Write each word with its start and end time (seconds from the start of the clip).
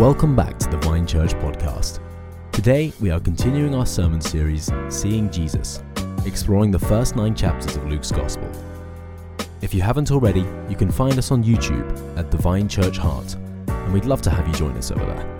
Welcome 0.00 0.34
back 0.34 0.58
to 0.60 0.68
the 0.70 0.78
Vine 0.78 1.06
Church 1.06 1.34
podcast. 1.34 2.00
Today, 2.52 2.90
we 3.00 3.10
are 3.10 3.20
continuing 3.20 3.74
our 3.74 3.84
sermon 3.84 4.22
series, 4.22 4.70
Seeing 4.88 5.30
Jesus, 5.30 5.82
exploring 6.24 6.70
the 6.70 6.78
first 6.78 7.16
nine 7.16 7.34
chapters 7.34 7.76
of 7.76 7.86
Luke's 7.86 8.10
Gospel. 8.10 8.50
If 9.60 9.74
you 9.74 9.82
haven't 9.82 10.10
already, 10.10 10.46
you 10.70 10.74
can 10.74 10.90
find 10.90 11.18
us 11.18 11.30
on 11.30 11.44
YouTube 11.44 12.16
at 12.16 12.30
the 12.30 12.38
Vine 12.38 12.66
Church 12.66 12.96
Heart, 12.96 13.36
and 13.68 13.92
we'd 13.92 14.06
love 14.06 14.22
to 14.22 14.30
have 14.30 14.48
you 14.48 14.54
join 14.54 14.74
us 14.78 14.90
over 14.90 15.04
there. 15.04 15.38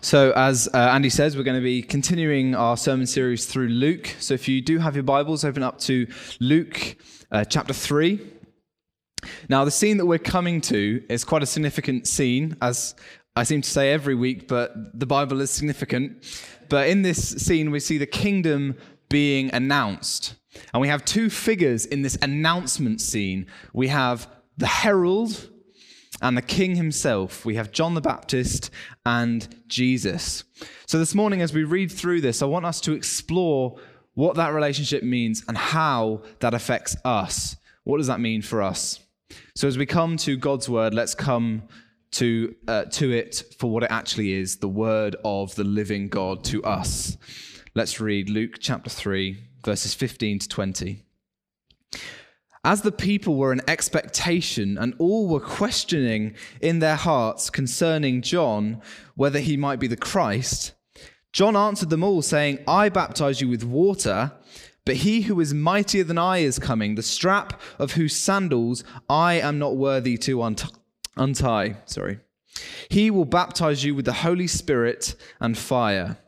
So, 0.00 0.32
as 0.32 0.68
uh, 0.74 0.78
Andy 0.78 1.08
says, 1.08 1.36
we're 1.36 1.44
going 1.44 1.60
to 1.60 1.62
be 1.62 1.82
continuing 1.82 2.56
our 2.56 2.76
sermon 2.76 3.06
series 3.06 3.46
through 3.46 3.68
Luke. 3.68 4.08
So, 4.18 4.34
if 4.34 4.48
you 4.48 4.60
do 4.60 4.78
have 4.78 4.96
your 4.96 5.04
Bibles, 5.04 5.44
open 5.44 5.62
up 5.62 5.78
to 5.82 6.08
Luke 6.40 6.96
uh, 7.30 7.44
chapter 7.44 7.72
3. 7.72 8.33
Now, 9.48 9.64
the 9.64 9.70
scene 9.70 9.96
that 9.98 10.06
we're 10.06 10.18
coming 10.18 10.60
to 10.62 11.02
is 11.08 11.24
quite 11.24 11.42
a 11.42 11.46
significant 11.46 12.06
scene, 12.06 12.56
as 12.60 12.94
I 13.36 13.42
seem 13.42 13.62
to 13.62 13.70
say 13.70 13.92
every 13.92 14.14
week, 14.14 14.46
but 14.46 14.98
the 14.98 15.06
Bible 15.06 15.40
is 15.40 15.50
significant. 15.50 16.24
But 16.68 16.88
in 16.88 17.02
this 17.02 17.30
scene, 17.30 17.70
we 17.70 17.80
see 17.80 17.98
the 17.98 18.06
kingdom 18.06 18.76
being 19.08 19.52
announced. 19.52 20.34
And 20.72 20.80
we 20.80 20.88
have 20.88 21.04
two 21.04 21.30
figures 21.30 21.84
in 21.84 22.02
this 22.02 22.16
announcement 22.22 23.00
scene. 23.00 23.46
We 23.72 23.88
have 23.88 24.28
the 24.56 24.66
herald 24.66 25.50
and 26.22 26.36
the 26.36 26.42
king 26.42 26.76
himself. 26.76 27.44
We 27.44 27.56
have 27.56 27.72
John 27.72 27.94
the 27.94 28.00
Baptist 28.00 28.70
and 29.04 29.48
Jesus. 29.66 30.44
So 30.86 30.98
this 30.98 31.14
morning, 31.14 31.42
as 31.42 31.52
we 31.52 31.64
read 31.64 31.90
through 31.90 32.20
this, 32.20 32.40
I 32.40 32.46
want 32.46 32.66
us 32.66 32.80
to 32.82 32.92
explore 32.92 33.76
what 34.14 34.36
that 34.36 34.54
relationship 34.54 35.02
means 35.02 35.44
and 35.48 35.58
how 35.58 36.22
that 36.38 36.54
affects 36.54 36.96
us. 37.04 37.56
What 37.82 37.98
does 37.98 38.06
that 38.06 38.20
mean 38.20 38.42
for 38.42 38.62
us? 38.62 39.00
So 39.54 39.68
as 39.68 39.78
we 39.78 39.86
come 39.86 40.16
to 40.18 40.36
God's 40.36 40.68
word, 40.68 40.94
let's 40.94 41.14
come 41.14 41.64
to, 42.12 42.54
uh, 42.68 42.84
to 42.84 43.12
it 43.12 43.42
for 43.58 43.70
what 43.70 43.82
it 43.82 43.90
actually 43.90 44.32
is 44.32 44.56
the 44.56 44.68
word 44.68 45.16
of 45.24 45.54
the 45.54 45.64
living 45.64 46.08
God 46.08 46.44
to 46.44 46.62
us. 46.64 47.16
Let's 47.74 48.00
read 48.00 48.30
Luke 48.30 48.56
chapter 48.60 48.88
3, 48.88 49.36
verses 49.64 49.94
15 49.94 50.40
to 50.40 50.48
20. 50.48 51.02
As 52.64 52.82
the 52.82 52.92
people 52.92 53.36
were 53.36 53.52
in 53.52 53.60
expectation 53.68 54.78
and 54.78 54.94
all 54.98 55.28
were 55.28 55.40
questioning 55.40 56.34
in 56.62 56.78
their 56.78 56.96
hearts 56.96 57.50
concerning 57.50 58.22
John 58.22 58.80
whether 59.16 59.40
he 59.40 59.56
might 59.56 59.80
be 59.80 59.86
the 59.86 59.96
Christ, 59.96 60.72
John 61.32 61.56
answered 61.56 61.90
them 61.90 62.04
all, 62.04 62.22
saying, 62.22 62.60
I 62.66 62.88
baptize 62.88 63.40
you 63.40 63.48
with 63.48 63.64
water, 63.64 64.32
but 64.84 64.96
he 64.96 65.22
who 65.22 65.40
is 65.40 65.54
mightier 65.54 66.04
than 66.04 66.18
I 66.18 66.38
is 66.38 66.58
coming, 66.58 66.94
the 66.94 67.02
strap 67.02 67.60
of 67.78 67.92
whose 67.92 68.14
sandals 68.16 68.84
I 69.08 69.34
am 69.34 69.58
not 69.58 69.76
worthy 69.76 70.16
to 70.18 70.42
unt- 70.42 70.72
untie. 71.16 71.76
Sorry. 71.86 72.20
He 72.88 73.10
will 73.10 73.24
baptize 73.24 73.84
you 73.84 73.94
with 73.94 74.04
the 74.04 74.12
Holy 74.12 74.46
Spirit 74.46 75.16
and 75.40 75.56
fire. 75.56 76.18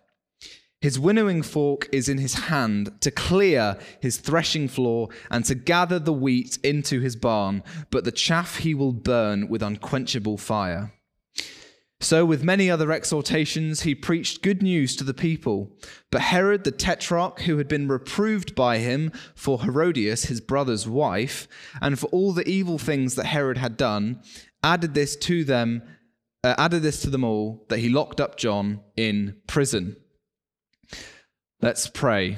His 0.81 0.99
winnowing 0.99 1.43
fork 1.43 1.89
is 1.91 2.09
in 2.09 2.19
his 2.19 2.35
hand 2.35 3.01
to 3.01 3.11
clear 3.11 3.79
his 4.01 4.19
threshing 4.19 4.69
floor 4.69 5.09
and 5.31 5.45
to 5.47 5.55
gather 5.55 5.99
the 5.99 6.13
wheat 6.13 6.59
into 6.63 7.01
his 7.01 7.17
barn, 7.17 7.63
but 7.91 8.05
the 8.05 8.13
chaff 8.13 8.59
he 8.59 8.75
will 8.75 8.93
burn 8.93 9.49
with 9.49 9.63
unquenchable 9.63 10.39
fire. 10.39 10.93
So, 12.01 12.27
with 12.27 12.45
many 12.45 12.71
other 12.71 12.93
exhortations, 12.93 13.83
he 13.83 13.95
preached 13.95 14.43
good 14.43 14.63
news 14.63 14.97
to 14.97 15.05
the 15.05 15.15
people. 15.15 15.71
But 16.11 16.21
Herod 16.21 16.65
the 16.65 16.71
tetrarch, 16.71 17.41
who 17.43 17.57
had 17.57 17.69
been 17.69 17.89
reproved 17.89 18.55
by 18.55 18.79
him 18.79 19.13
for 19.35 19.63
Herodias, 19.63 20.27
his 20.27 20.43
brother's 20.43 20.87
wife, 20.87 21.49
and 21.81 21.99
for 21.99 22.07
all 22.09 22.33
the 22.33 22.47
evil 22.47 22.77
things 22.77 23.15
that 23.15 23.27
Herod 23.27 23.57
had 23.57 23.79
done, 23.79 24.21
added 24.63 24.93
this 24.93 25.17
to 25.17 25.43
them, 25.43 25.83
uh, 26.45 26.55
added 26.59 26.83
this 26.83 27.01
to 27.03 27.11
them 27.11 27.25
all, 27.25 27.65
that 27.71 27.79
he 27.79 27.89
locked 27.89 28.21
up 28.21 28.37
John 28.37 28.81
in 28.97 29.37
prison. 29.47 29.97
Let's 31.63 31.89
pray. 31.89 32.37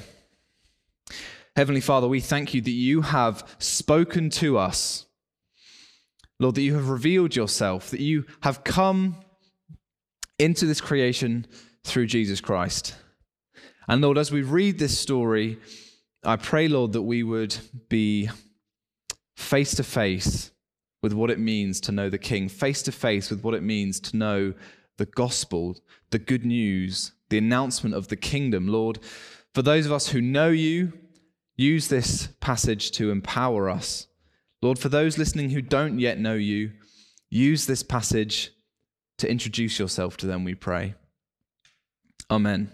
Heavenly 1.56 1.80
Father, 1.80 2.06
we 2.06 2.20
thank 2.20 2.54
you 2.54 2.60
that 2.60 2.70
you 2.70 3.02
have 3.02 3.56
spoken 3.58 4.30
to 4.30 4.56
us. 4.56 5.06
Lord, 6.38 6.54
that 6.54 6.62
you 6.62 6.74
have 6.74 6.88
revealed 6.88 7.34
yourself, 7.34 7.90
that 7.90 8.00
you 8.00 8.24
have 8.42 8.62
come 8.62 9.16
into 10.38 10.66
this 10.66 10.80
creation 10.80 11.46
through 11.84 12.06
Jesus 12.06 12.40
Christ. 12.40 12.94
And 13.88 14.02
Lord, 14.02 14.18
as 14.18 14.30
we 14.30 14.42
read 14.42 14.78
this 14.78 14.98
story, 14.98 15.58
I 16.24 16.36
pray, 16.36 16.68
Lord, 16.68 16.92
that 16.92 17.02
we 17.02 17.22
would 17.22 17.56
be 17.88 18.28
face 19.36 19.74
to 19.76 19.82
face 19.82 20.50
with 21.02 21.12
what 21.12 21.30
it 21.30 21.38
means 21.38 21.80
to 21.80 21.92
know 21.92 22.10
the 22.10 22.18
King, 22.18 22.48
face 22.48 22.82
to 22.82 22.92
face 22.92 23.30
with 23.30 23.42
what 23.42 23.54
it 23.54 23.62
means 23.62 24.00
to 24.00 24.16
know 24.16 24.52
the 24.96 25.06
gospel, 25.06 25.76
the 26.10 26.18
good 26.18 26.44
news, 26.44 27.12
the 27.30 27.38
announcement 27.38 27.94
of 27.94 28.08
the 28.08 28.16
kingdom. 28.16 28.68
Lord, 28.68 28.98
for 29.54 29.62
those 29.62 29.86
of 29.86 29.92
us 29.92 30.08
who 30.08 30.20
know 30.20 30.48
you, 30.48 30.92
use 31.56 31.88
this 31.88 32.28
passage 32.40 32.90
to 32.92 33.10
empower 33.10 33.68
us. 33.70 34.06
Lord, 34.60 34.78
for 34.78 34.88
those 34.88 35.18
listening 35.18 35.50
who 35.50 35.62
don't 35.62 35.98
yet 35.98 36.18
know 36.18 36.34
you, 36.34 36.72
use 37.30 37.66
this 37.66 37.82
passage 37.82 38.52
to 39.18 39.30
introduce 39.30 39.78
yourself 39.78 40.16
to 40.18 40.26
them, 40.26 40.44
we 40.44 40.54
pray. 40.54 40.94
Amen. 42.30 42.70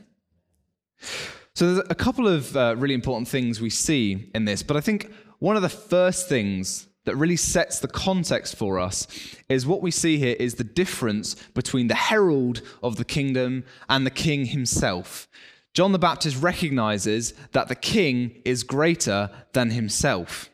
So 1.55 1.75
there's 1.75 1.87
a 1.89 1.95
couple 1.95 2.27
of 2.27 2.57
uh, 2.57 2.75
really 2.77 2.95
important 2.95 3.29
things 3.29 3.61
we 3.61 3.71
see 3.71 4.31
in 4.35 4.45
this, 4.45 4.63
but 4.63 4.77
I 4.77 4.81
think 4.81 5.13
one 5.39 5.57
of 5.57 5.63
the 5.63 5.69
first 5.69 6.29
things 6.29 6.89
that 7.05 7.17
really 7.17 7.37
sets 7.37 7.79
the 7.79 7.89
context 7.89 8.57
for 8.57 8.79
us 8.79 9.07
is 9.49 9.67
what 9.67 9.83
we 9.83 9.91
see 9.91 10.19
here 10.19 10.37
is 10.41 10.55
the 10.55 10.65
difference 10.65 11.35
between 11.55 11.89
the 11.89 11.95
herald 11.95 12.63
of 12.83 12.97
the 12.97 13.05
kingdom 13.05 13.65
and 13.89 14.07
the 14.07 14.11
king 14.11 14.47
himself. 14.47 15.29
John 15.75 15.93
the 15.93 15.99
Baptist 15.99 16.41
recognizes 16.41 17.35
that 17.53 17.69
the 17.69 17.75
king 17.75 18.41
is 18.45 18.63
greater 18.63 19.31
than 19.53 19.71
himself. 19.71 20.51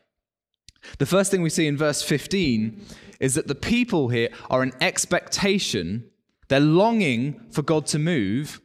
The 0.99 1.07
first 1.07 1.31
thing 1.31 1.43
we 1.43 1.51
see 1.51 1.67
in 1.67 1.77
verse 1.77 2.03
15 2.03 2.85
is 3.21 3.35
that 3.35 3.47
the 3.47 3.55
people 3.55 4.09
here 4.09 4.31
are 4.49 4.63
in 4.63 4.73
expectation, 4.81 6.11
they're 6.49 6.59
longing 6.59 7.47
for 7.51 7.63
God 7.63 7.87
to 7.87 7.99
move. 7.99 8.61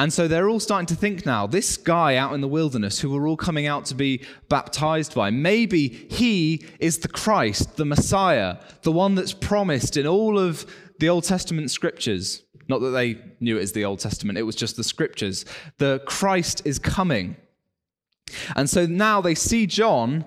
And 0.00 0.12
so 0.12 0.28
they're 0.28 0.48
all 0.48 0.60
starting 0.60 0.86
to 0.86 0.94
think 0.94 1.26
now 1.26 1.48
this 1.48 1.76
guy 1.76 2.14
out 2.14 2.32
in 2.32 2.40
the 2.40 2.46
wilderness 2.46 3.00
who 3.00 3.10
we're 3.10 3.28
all 3.28 3.36
coming 3.36 3.66
out 3.66 3.84
to 3.86 3.96
be 3.96 4.24
baptized 4.48 5.14
by, 5.14 5.30
maybe 5.30 5.88
he 5.88 6.64
is 6.78 6.98
the 6.98 7.08
Christ, 7.08 7.76
the 7.76 7.84
Messiah, 7.84 8.58
the 8.82 8.92
one 8.92 9.16
that's 9.16 9.32
promised 9.32 9.96
in 9.96 10.06
all 10.06 10.38
of 10.38 10.64
the 11.00 11.08
Old 11.08 11.24
Testament 11.24 11.72
scriptures. 11.72 12.44
Not 12.68 12.80
that 12.80 12.90
they 12.90 13.18
knew 13.40 13.58
it 13.58 13.62
as 13.62 13.72
the 13.72 13.84
Old 13.84 13.98
Testament, 13.98 14.38
it 14.38 14.42
was 14.42 14.54
just 14.54 14.76
the 14.76 14.84
scriptures. 14.84 15.44
The 15.78 16.00
Christ 16.06 16.62
is 16.64 16.78
coming. 16.78 17.36
And 18.54 18.68
so 18.68 18.86
now 18.86 19.20
they 19.20 19.34
see 19.34 19.66
John 19.66 20.26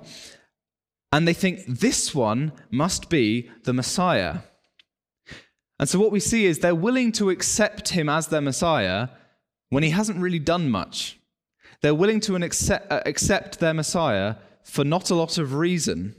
and 1.12 1.28
they 1.28 1.34
think 1.34 1.66
this 1.68 2.16
one 2.16 2.52
must 2.70 3.10
be 3.10 3.50
the 3.64 3.74
Messiah. 3.74 4.40
And 5.80 5.90
so 5.90 6.00
what 6.00 6.12
we 6.12 6.20
see 6.20 6.46
is 6.46 6.60
they're 6.60 6.76
willing 6.76 7.12
to 7.14 7.30
accept 7.30 7.90
him 7.90 8.08
as 8.08 8.28
their 8.28 8.42
Messiah 8.42 9.10
when 9.70 9.84
he 9.84 9.90
hasn't 9.90 10.20
really 10.20 10.40
done 10.40 10.70
much. 10.70 11.20
They're 11.82 11.96
willing 11.96 12.20
to 12.22 12.36
accept, 12.36 12.92
uh, 12.92 13.02
accept 13.06 13.60
their 13.60 13.74
Messiah 13.74 14.36
for 14.64 14.84
not 14.84 15.10
a 15.10 15.16
lot 15.16 15.38
of 15.38 15.56
reason. 15.56 16.16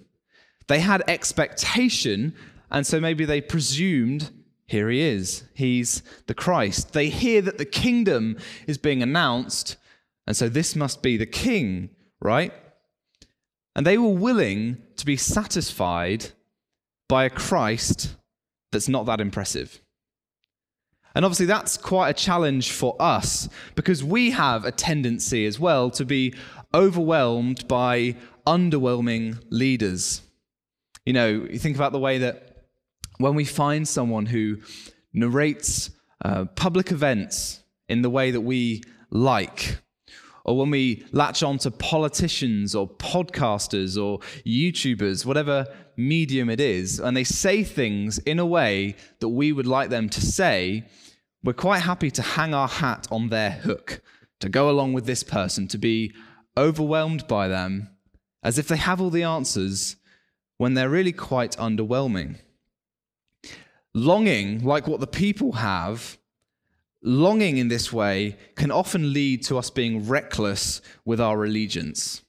They 0.66 0.80
had 0.80 1.04
expectation, 1.06 2.34
and 2.70 2.86
so 2.86 2.98
maybe 3.00 3.24
they 3.24 3.40
presumed 3.40 4.30
here 4.66 4.88
he 4.88 5.02
is. 5.02 5.44
He's 5.54 6.02
the 6.26 6.34
Christ. 6.34 6.92
They 6.92 7.10
hear 7.10 7.42
that 7.42 7.58
the 7.58 7.64
kingdom 7.64 8.38
is 8.66 8.78
being 8.78 9.02
announced, 9.02 9.76
and 10.26 10.36
so 10.36 10.48
this 10.48 10.74
must 10.74 11.02
be 11.02 11.16
the 11.16 11.26
king, 11.26 11.90
right? 12.20 12.52
And 13.74 13.86
they 13.86 13.98
were 13.98 14.08
willing 14.08 14.78
to 14.96 15.06
be 15.06 15.16
satisfied 15.16 16.26
by 17.08 17.24
a 17.24 17.30
Christ 17.30 18.16
that's 18.70 18.88
not 18.88 19.06
that 19.06 19.20
impressive. 19.20 19.80
And 21.14 21.24
obviously, 21.24 21.46
that's 21.46 21.76
quite 21.76 22.10
a 22.10 22.14
challenge 22.14 22.72
for 22.72 22.96
us 22.98 23.48
because 23.74 24.02
we 24.02 24.30
have 24.30 24.64
a 24.64 24.72
tendency 24.72 25.44
as 25.44 25.60
well 25.60 25.90
to 25.90 26.04
be 26.04 26.34
overwhelmed 26.74 27.68
by 27.68 28.16
underwhelming 28.46 29.42
leaders. 29.50 30.22
You 31.04 31.12
know, 31.12 31.28
you 31.28 31.58
think 31.58 31.76
about 31.76 31.92
the 31.92 31.98
way 31.98 32.18
that 32.18 32.64
when 33.18 33.34
we 33.34 33.44
find 33.44 33.86
someone 33.86 34.26
who 34.26 34.58
narrates 35.12 35.90
uh, 36.24 36.46
public 36.56 36.90
events 36.90 37.62
in 37.88 38.02
the 38.02 38.10
way 38.10 38.30
that 38.30 38.40
we 38.40 38.82
like, 39.10 39.78
or 40.44 40.56
when 40.56 40.70
we 40.70 41.04
latch 41.12 41.42
on 41.42 41.58
to 41.58 41.70
politicians 41.70 42.74
or 42.74 42.88
podcasters 42.88 44.02
or 44.02 44.18
YouTubers, 44.46 45.24
whatever 45.24 45.66
medium 45.96 46.50
it 46.50 46.60
is, 46.60 46.98
and 46.98 47.16
they 47.16 47.24
say 47.24 47.62
things 47.62 48.18
in 48.18 48.38
a 48.38 48.46
way 48.46 48.96
that 49.20 49.28
we 49.28 49.52
would 49.52 49.66
like 49.66 49.90
them 49.90 50.08
to 50.08 50.20
say, 50.20 50.86
we're 51.44 51.52
quite 51.52 51.82
happy 51.82 52.10
to 52.10 52.22
hang 52.22 52.54
our 52.54 52.68
hat 52.68 53.06
on 53.10 53.28
their 53.28 53.50
hook, 53.50 54.00
to 54.40 54.48
go 54.48 54.70
along 54.70 54.92
with 54.92 55.06
this 55.06 55.22
person, 55.22 55.68
to 55.68 55.78
be 55.78 56.12
overwhelmed 56.56 57.26
by 57.26 57.48
them 57.48 57.88
as 58.42 58.58
if 58.58 58.68
they 58.68 58.76
have 58.76 59.00
all 59.00 59.10
the 59.10 59.22
answers 59.22 59.96
when 60.58 60.74
they're 60.74 60.88
really 60.88 61.12
quite 61.12 61.56
underwhelming. 61.56 62.36
Longing, 63.94 64.64
like 64.64 64.86
what 64.86 65.00
the 65.00 65.06
people 65.06 65.52
have, 65.52 66.18
longing 67.02 67.56
in 67.58 67.68
this 67.68 67.92
way 67.92 68.36
can 68.54 68.70
often 68.70 69.12
lead 69.12 69.44
to 69.44 69.58
us 69.58 69.70
being 69.70 70.06
reckless 70.06 70.80
with 71.04 71.20
our 71.20 71.44
allegiance. 71.44 72.22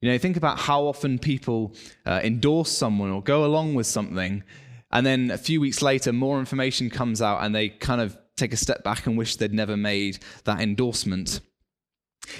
You 0.00 0.10
know, 0.10 0.18
think 0.18 0.36
about 0.36 0.58
how 0.60 0.84
often 0.86 1.18
people 1.18 1.74
uh, 2.06 2.20
endorse 2.22 2.70
someone 2.70 3.10
or 3.10 3.22
go 3.22 3.44
along 3.44 3.74
with 3.74 3.86
something, 3.86 4.44
and 4.90 5.04
then 5.04 5.30
a 5.30 5.38
few 5.38 5.60
weeks 5.60 5.82
later, 5.82 6.12
more 6.12 6.38
information 6.38 6.88
comes 6.88 7.20
out 7.20 7.42
and 7.42 7.54
they 7.54 7.68
kind 7.68 8.00
of 8.00 8.16
take 8.36 8.52
a 8.52 8.56
step 8.56 8.84
back 8.84 9.06
and 9.06 9.18
wish 9.18 9.36
they'd 9.36 9.52
never 9.52 9.76
made 9.76 10.20
that 10.44 10.60
endorsement. 10.60 11.40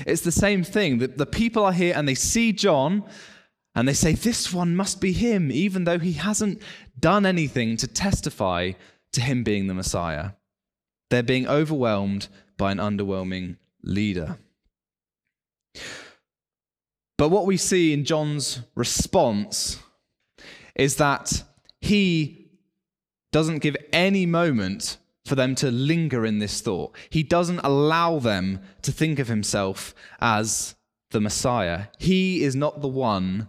It's 0.07 0.23
the 0.23 0.33
same 0.33 0.63
thing. 0.63 0.99
The, 0.99 1.09
the 1.09 1.27
people 1.27 1.65
are 1.65 1.73
here 1.73 1.95
and 1.97 2.09
they 2.09 2.15
see 2.15 2.53
John 2.53 3.05
and 3.75 3.87
they 3.87 3.93
say, 3.93 4.13
This 4.13 4.53
one 4.53 4.77
must 4.77 5.01
be 5.01 5.13
him, 5.13 5.51
even 5.51 5.85
though 5.85 5.99
he 5.99 6.13
hasn't 6.13 6.63
done 6.99 7.27
anything 7.27 7.77
to 7.79 7.87
testify 7.87 8.73
to 9.13 9.21
him 9.21 9.43
being 9.43 9.67
the 9.67 9.75
Messiah. 9.75 10.31
They're 11.11 11.23
being 11.23 11.49
overwhelmed 11.49 12.29
by 12.57 12.73
an 12.73 12.79
underwhelming 12.79 13.57
leader. 13.83 14.39
But 17.17 17.31
what 17.31 17.47
we 17.47 17.57
see 17.57 17.93
in 17.93 18.05
John's 18.05 18.61
response 18.75 19.81
is 20.75 20.97
that 20.97 21.43
he 21.81 22.51
doesn't 23.33 23.59
give 23.59 23.77
any 23.93 24.27
moment 24.27 24.99
for 25.25 25.35
them 25.35 25.55
to 25.57 25.71
linger 25.71 26.25
in 26.25 26.39
this 26.39 26.61
thought. 26.61 26.97
He 27.11 27.23
doesn't 27.23 27.61
allow 27.61 28.19
them 28.19 28.61
to 28.83 28.93
think 28.93 29.19
of 29.19 29.29
himself 29.29 29.95
as 30.21 30.75
the 31.11 31.21
Messiah. 31.21 31.87
He 31.99 32.43
is 32.43 32.55
not 32.55 32.81
the 32.81 32.89
one 32.89 33.49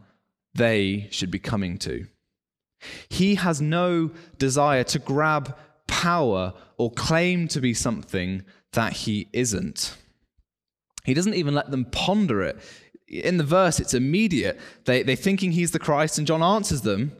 they 0.53 1.07
should 1.11 1.31
be 1.31 1.39
coming 1.39 1.77
to. 1.79 2.07
He 3.09 3.35
has 3.35 3.61
no 3.61 4.11
desire 4.37 4.83
to 4.85 4.99
grab 4.99 5.55
power 5.87 6.53
or 6.79 6.89
claim 6.91 7.47
to 7.49 7.59
be 7.59 7.73
something 7.73 8.41
that 8.71 8.93
he 8.93 9.27
isn't. 9.33 9.95
He 11.03 11.13
doesn't 11.13 11.35
even 11.35 11.53
let 11.53 11.69
them 11.69 11.85
ponder 11.85 12.41
it. 12.41 12.57
In 13.07 13.37
the 13.37 13.43
verse, 13.43 13.79
it's 13.79 13.93
immediate. 13.93 14.59
They, 14.85 15.03
they're 15.03 15.15
thinking 15.15 15.51
he's 15.51 15.71
the 15.71 15.79
Christ, 15.79 16.17
and 16.17 16.25
John 16.25 16.41
answers 16.41 16.81
them 16.81 17.11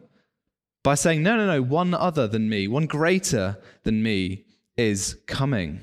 by 0.83 0.95
saying, 0.95 1.23
No, 1.23 1.35
no, 1.35 1.45
no, 1.45 1.61
one 1.61 1.94
other 1.94 2.25
than 2.25 2.50
me, 2.50 2.67
one 2.67 2.85
greater 2.85 3.57
than 3.83 4.01
me 4.01 4.45
is 4.77 5.17
coming. 5.27 5.81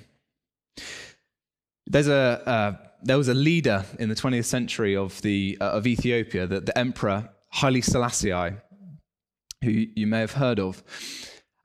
There's 1.86 2.08
a, 2.08 2.42
uh, 2.46 2.72
there 3.02 3.18
was 3.18 3.28
a 3.28 3.34
leader 3.34 3.84
in 3.98 4.08
the 4.08 4.14
20th 4.14 4.46
century 4.46 4.96
of, 4.96 5.20
the, 5.20 5.58
uh, 5.60 5.72
of 5.72 5.86
Ethiopia, 5.86 6.46
the, 6.46 6.60
the 6.60 6.76
Emperor 6.78 7.28
Haile 7.50 7.82
Selassie, 7.82 8.56
who 9.62 9.70
you 9.70 10.06
may 10.06 10.20
have 10.20 10.32
heard 10.32 10.58
of. 10.58 10.82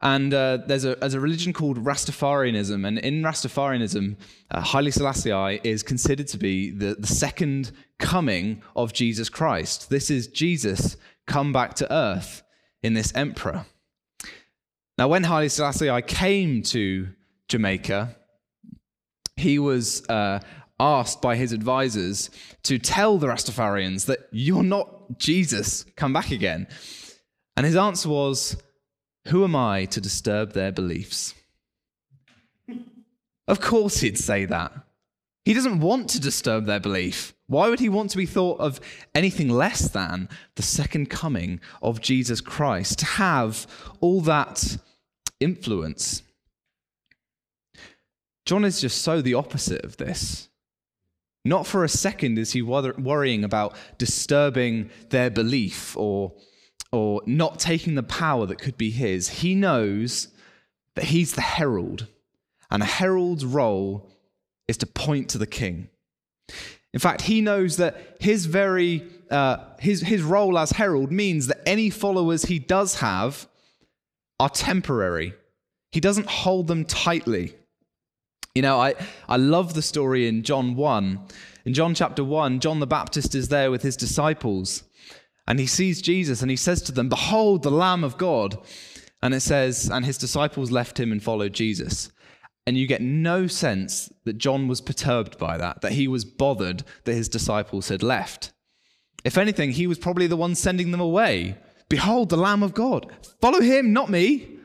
And 0.02 0.34
uh, 0.34 0.58
there's, 0.66 0.84
a, 0.84 0.96
there's 0.96 1.14
a 1.14 1.20
religion 1.20 1.54
called 1.54 1.78
Rastafarianism. 1.84 2.88
And 2.88 2.98
in 3.00 3.22
Rastafarianism, 3.22 4.18
uh, 4.50 4.62
Haile 4.62 4.92
Selassie 4.92 5.62
is 5.64 5.84
considered 5.84 6.28
to 6.28 6.38
be 6.38 6.72
the, 6.72 6.96
the 6.98 7.08
second 7.08 7.72
coming 8.00 8.64
of 8.76 8.94
Jesus 8.94 9.30
Christ. 9.30 9.90
This 9.90 10.10
is 10.10 10.28
Jesus 10.28 10.98
come 11.28 11.54
back 11.54 11.76
to 11.76 11.94
earth 11.94 12.42
in 12.82 12.94
this 12.94 13.14
emperor. 13.16 13.66
Now, 14.98 15.08
when 15.08 15.24
Haile 15.24 15.50
Selassie 15.50 16.02
came 16.08 16.64
to 16.64 17.10
Jamaica, 17.48 18.16
he 19.36 19.60
was 19.60 20.08
uh, 20.10 20.40
asked 20.80 21.22
by 21.22 21.36
his 21.36 21.52
advisors 21.52 22.32
to 22.64 22.80
tell 22.80 23.18
the 23.18 23.28
Rastafarians 23.28 24.06
that 24.06 24.28
you're 24.32 24.64
not 24.64 25.20
Jesus, 25.20 25.84
come 25.96 26.14
back 26.14 26.32
again. 26.32 26.68
And 27.56 27.66
his 27.66 27.76
answer 27.76 28.10
was, 28.10 28.58
who 29.28 29.44
am 29.44 29.56
I 29.56 29.86
to 29.86 30.02
disturb 30.02 30.54
their 30.54 30.72
beliefs? 30.72 31.34
Of 33.48 33.60
course, 33.60 34.00
he'd 34.00 34.18
say 34.18 34.46
that. 34.46 34.72
He 35.44 35.54
doesn't 35.54 35.80
want 35.80 36.10
to 36.10 36.22
disturb 36.22 36.66
their 36.66 36.80
belief. 36.80 37.34
Why 37.48 37.70
would 37.70 37.80
he 37.80 37.90
want 37.90 38.12
to 38.12 38.18
be 38.18 38.26
thought 38.26 38.60
of 38.60 38.80
anything 39.14 39.50
less 39.50 39.90
than 39.90 40.30
the 40.56 40.62
second 40.62 41.10
coming 41.10 41.60
of 41.82 42.00
Jesus 42.00 42.42
Christ, 42.42 43.00
to 43.00 43.06
have 43.06 43.68
all 44.00 44.22
that 44.22 44.78
influence? 45.40 46.24
John 48.46 48.64
is 48.64 48.80
just 48.80 49.02
so 49.02 49.22
the 49.22 49.34
opposite 49.34 49.84
of 49.84 49.98
this. 49.98 50.48
Not 51.44 51.66
for 51.66 51.84
a 51.84 51.90
second 51.90 52.38
is 52.38 52.52
he 52.52 52.62
worrying 52.62 53.44
about 53.44 53.76
disturbing 53.98 54.92
their 55.10 55.32
belief 55.32 55.98
or 55.98 56.34
or 56.92 57.22
not 57.26 57.60
taking 57.60 57.96
the 57.96 58.04
power 58.04 58.46
that 58.46 58.60
could 58.60 58.78
be 58.78 58.92
his. 58.92 59.30
He 59.30 59.56
knows 59.56 60.28
that 60.96 61.06
he's 61.06 61.34
the 61.34 61.42
herald, 61.42 62.08
and 62.70 62.84
a 62.84 62.86
herald's 62.86 63.46
role 63.46 64.10
is 64.68 64.78
to 64.78 64.86
point 64.86 65.30
to 65.30 65.38
the 65.38 65.48
king. 65.48 65.90
In 66.94 67.00
fact, 67.00 67.22
he 67.22 67.40
knows 67.42 67.78
that 67.78 68.18
his 68.20 68.46
very 68.46 69.08
uh, 69.30 69.58
his 69.80 70.02
his 70.02 70.22
role 70.22 70.58
as 70.58 70.72
herald 70.72 71.12
means 71.12 71.48
that 71.48 71.62
any 71.66 71.90
followers 71.90 72.46
he 72.46 72.60
does 72.60 72.96
have 72.96 73.48
are 74.40 74.50
temporary. 74.50 75.34
He 75.92 76.00
doesn't 76.00 76.28
hold 76.28 76.68
them 76.68 76.84
tightly. 76.86 77.56
You 78.56 78.62
know, 78.62 78.80
I, 78.80 78.96
I 79.30 79.38
love 79.38 79.74
the 79.74 79.82
story 79.82 80.28
in 80.28 80.44
John 80.44 80.76
1. 80.76 81.20
In 81.66 81.74
John 81.74 81.94
chapter 81.94 82.24
1, 82.24 82.60
John 82.60 82.80
the 82.80 82.88
Baptist 82.88 83.36
is 83.36 83.48
there 83.48 83.72
with 83.72 83.82
his 83.82 83.96
disciples. 83.96 84.84
And 85.48 85.60
he 85.60 85.68
sees 85.68 86.02
Jesus 86.02 86.42
and 86.42 86.52
he 86.52 86.58
says 86.58 86.82
to 86.84 86.92
them, 86.92 87.10
Behold, 87.10 87.64
the 87.64 87.72
Lamb 87.72 88.04
of 88.04 88.18
God. 88.18 88.58
And 89.22 89.34
it 89.34 89.42
says, 89.42 89.90
And 89.90 90.06
his 90.06 90.18
disciples 90.18 90.72
left 90.72 91.00
him 91.00 91.12
and 91.12 91.22
followed 91.22 91.54
Jesus. 91.54 92.12
And 92.66 92.78
you 92.78 92.88
get 92.88 93.02
no 93.02 93.48
sense 93.48 94.12
that 94.26 94.38
John 94.38 94.68
was 94.68 94.82
perturbed 94.82 95.38
by 95.38 95.58
that, 95.58 95.82
that 95.82 95.94
he 95.94 96.08
was 96.08 96.26
bothered 96.26 96.84
that 97.06 97.14
his 97.14 97.28
disciples 97.28 97.90
had 97.90 98.04
left. 98.04 98.52
If 99.24 99.38
anything, 99.38 99.72
he 99.72 99.88
was 99.88 99.98
probably 99.98 100.28
the 100.28 100.38
one 100.38 100.56
sending 100.56 100.92
them 100.92 101.02
away. 101.02 101.58
Behold, 101.90 102.30
the 102.30 102.38
Lamb 102.38 102.64
of 102.64 102.74
God. 102.74 103.12
Follow 103.42 103.62
him, 103.62 103.94
not 103.94 104.10
me. 104.10 104.58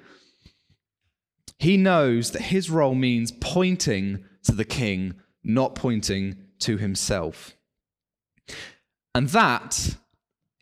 He 1.59 1.77
knows 1.77 2.33
that 2.33 2.43
his 2.43 2.71
role 2.71 2.95
means 2.95 3.33
pointing 3.33 4.25
to 4.45 4.53
the 4.53 4.65
king, 4.65 5.15
not 5.43 5.75
pointing 5.75 6.37
to 6.61 6.77
himself. 6.77 7.57
And 9.15 9.31
that 9.31 9.97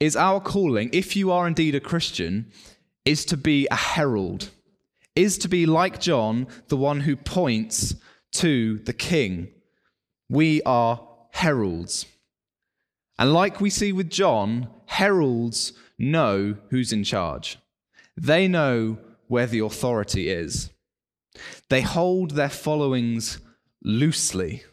is 0.04 0.16
our 0.16 0.38
calling, 0.38 0.90
if 0.92 1.16
you 1.16 1.32
are 1.32 1.46
indeed 1.46 1.74
a 1.74 1.80
Christian, 1.80 2.52
is 3.06 3.24
to 3.24 3.38
be 3.38 3.66
a 3.70 3.76
herald, 3.76 4.50
is 5.16 5.38
to 5.38 5.48
be 5.48 5.64
like 5.64 5.98
John, 5.98 6.46
the 6.68 6.76
one 6.76 7.00
who 7.00 7.16
points 7.16 7.94
to 8.32 8.78
the 8.80 8.92
king. 8.92 9.48
We 10.28 10.60
are 10.64 11.00
heralds. 11.30 12.04
And 13.18 13.32
like 13.32 13.62
we 13.62 13.70
see 13.70 13.92
with 13.92 14.10
John, 14.10 14.68
heralds 14.84 15.72
know 15.98 16.58
who's 16.68 16.92
in 16.92 17.02
charge. 17.04 17.58
They 18.14 18.46
know 18.46 18.98
where 19.28 19.46
the 19.46 19.60
authority 19.60 20.28
is. 20.28 20.70
They 21.70 21.80
hold 21.80 22.32
their 22.32 22.50
followings 22.50 23.38
loosely. 23.82 24.64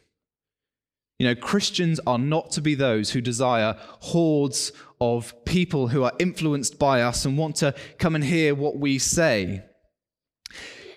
You 1.22 1.28
know, 1.28 1.36
Christians 1.36 2.00
are 2.08 2.18
not 2.18 2.50
to 2.54 2.62
be 2.62 2.74
those 2.74 3.12
who 3.12 3.22
desire 3.22 3.78
hordes 4.00 4.72
of 5.00 5.36
people 5.46 5.90
who 5.90 6.02
are 6.02 6.14
influenced 6.18 6.80
by 6.80 7.04
us 7.04 7.26
and 7.26 7.38
want 7.38 7.58
to 7.58 7.76
come 8.00 8.16
and 8.16 8.24
hear 8.24 8.56
what 8.56 8.78
we 8.78 8.98
say. 8.98 9.62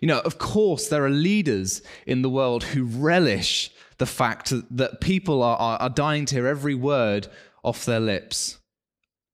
You 0.00 0.08
know, 0.08 0.20
of 0.20 0.38
course, 0.38 0.88
there 0.88 1.04
are 1.04 1.10
leaders 1.10 1.82
in 2.06 2.22
the 2.22 2.30
world 2.30 2.64
who 2.64 2.84
relish 2.84 3.70
the 3.98 4.06
fact 4.06 4.50
that 4.70 5.02
people 5.02 5.42
are, 5.42 5.58
are, 5.58 5.76
are 5.76 5.90
dying 5.90 6.24
to 6.24 6.36
hear 6.36 6.46
every 6.46 6.74
word 6.74 7.28
off 7.62 7.84
their 7.84 8.00
lips. 8.00 8.56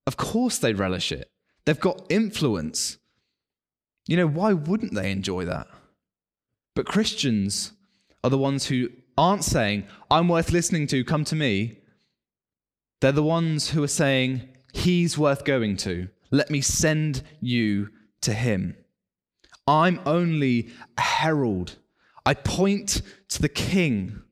Of 0.08 0.16
course, 0.16 0.58
they 0.58 0.72
relish 0.72 1.12
it. 1.12 1.28
They've 1.66 1.78
got 1.78 2.04
influence. 2.10 2.98
You 4.08 4.16
know, 4.16 4.26
why 4.26 4.54
wouldn't 4.54 4.94
they 4.94 5.12
enjoy 5.12 5.44
that? 5.44 5.68
But 6.74 6.86
Christians 6.86 7.74
are 8.24 8.30
the 8.30 8.36
ones 8.36 8.66
who 8.66 8.88
aren't 9.20 9.44
saying, 9.44 9.84
I'm 10.10 10.28
worth 10.28 10.50
listening 10.50 10.86
to, 10.88 11.04
come 11.04 11.24
to 11.26 11.36
me. 11.36 11.78
They're 13.00 13.12
the 13.12 13.22
ones 13.22 13.70
who 13.70 13.82
are 13.82 13.88
saying, 13.88 14.48
He's 14.72 15.18
worth 15.18 15.44
going 15.44 15.76
to. 15.78 16.08
Let 16.30 16.50
me 16.50 16.60
send 16.60 17.22
you 17.40 17.90
to 18.22 18.32
Him. 18.32 18.76
I'm 19.66 20.00
only 20.06 20.70
a 20.96 21.02
herald. 21.02 21.76
I 22.24 22.34
point 22.34 23.02
to 23.28 23.42
the 23.42 23.48
King. 23.48 24.22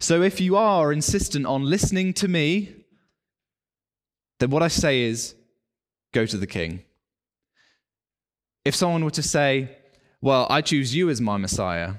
So 0.00 0.22
if 0.22 0.40
you 0.40 0.56
are 0.56 0.92
insistent 0.92 1.44
on 1.44 1.64
listening 1.64 2.14
to 2.14 2.28
me, 2.28 2.84
then 4.40 4.50
what 4.50 4.62
I 4.62 4.68
say 4.68 5.02
is 5.02 5.34
go 6.12 6.24
to 6.24 6.38
the 6.38 6.46
King. 6.46 6.84
If 8.64 8.74
someone 8.74 9.04
were 9.04 9.10
to 9.10 9.22
say, 9.22 9.76
Well, 10.22 10.46
I 10.48 10.62
choose 10.62 10.96
you 10.96 11.10
as 11.10 11.20
my 11.20 11.36
Messiah, 11.36 11.96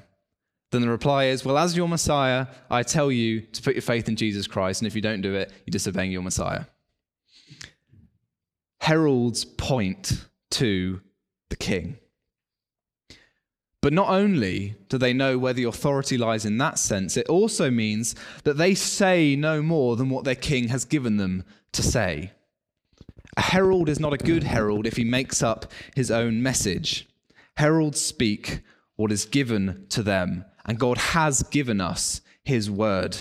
then 0.75 0.81
the 0.81 0.89
reply 0.89 1.25
is, 1.25 1.43
Well, 1.43 1.57
as 1.57 1.75
your 1.75 1.87
Messiah, 1.87 2.47
I 2.69 2.83
tell 2.83 3.11
you 3.11 3.41
to 3.41 3.61
put 3.61 3.75
your 3.75 3.81
faith 3.81 4.07
in 4.07 4.15
Jesus 4.15 4.47
Christ, 4.47 4.81
and 4.81 4.87
if 4.87 4.95
you 4.95 5.01
don't 5.01 5.21
do 5.21 5.33
it, 5.35 5.51
you're 5.65 5.71
disobeying 5.71 6.11
your 6.11 6.21
Messiah. 6.21 6.65
heralds 8.81 9.45
point 9.45 10.27
to 10.51 11.01
the 11.49 11.55
king. 11.55 11.97
But 13.81 13.93
not 13.93 14.09
only 14.09 14.75
do 14.89 14.97
they 14.97 15.13
know 15.13 15.37
where 15.37 15.53
the 15.53 15.65
authority 15.65 16.17
lies 16.17 16.45
in 16.45 16.57
that 16.57 16.79
sense, 16.79 17.17
it 17.17 17.27
also 17.27 17.69
means 17.69 18.15
that 18.43 18.57
they 18.57 18.73
say 18.73 19.35
no 19.35 19.61
more 19.61 19.95
than 19.95 20.09
what 20.09 20.23
their 20.23 20.35
king 20.35 20.69
has 20.69 20.85
given 20.85 21.17
them 21.17 21.43
to 21.71 21.83
say. 21.83 22.31
A 23.37 23.41
herald 23.41 23.89
is 23.89 23.99
not 23.99 24.13
a 24.13 24.17
good 24.17 24.43
herald 24.43 24.87
if 24.87 24.97
he 24.97 25.03
makes 25.03 25.43
up 25.43 25.71
his 25.95 26.09
own 26.09 26.41
message. 26.41 27.07
Heralds 27.57 28.01
speak 28.01 28.61
what 28.95 29.11
is 29.11 29.25
given 29.25 29.85
to 29.89 30.01
them, 30.01 30.45
and 30.65 30.79
God 30.79 30.97
has 30.97 31.43
given 31.43 31.79
us 31.79 32.21
his 32.43 32.69
word. 32.69 33.17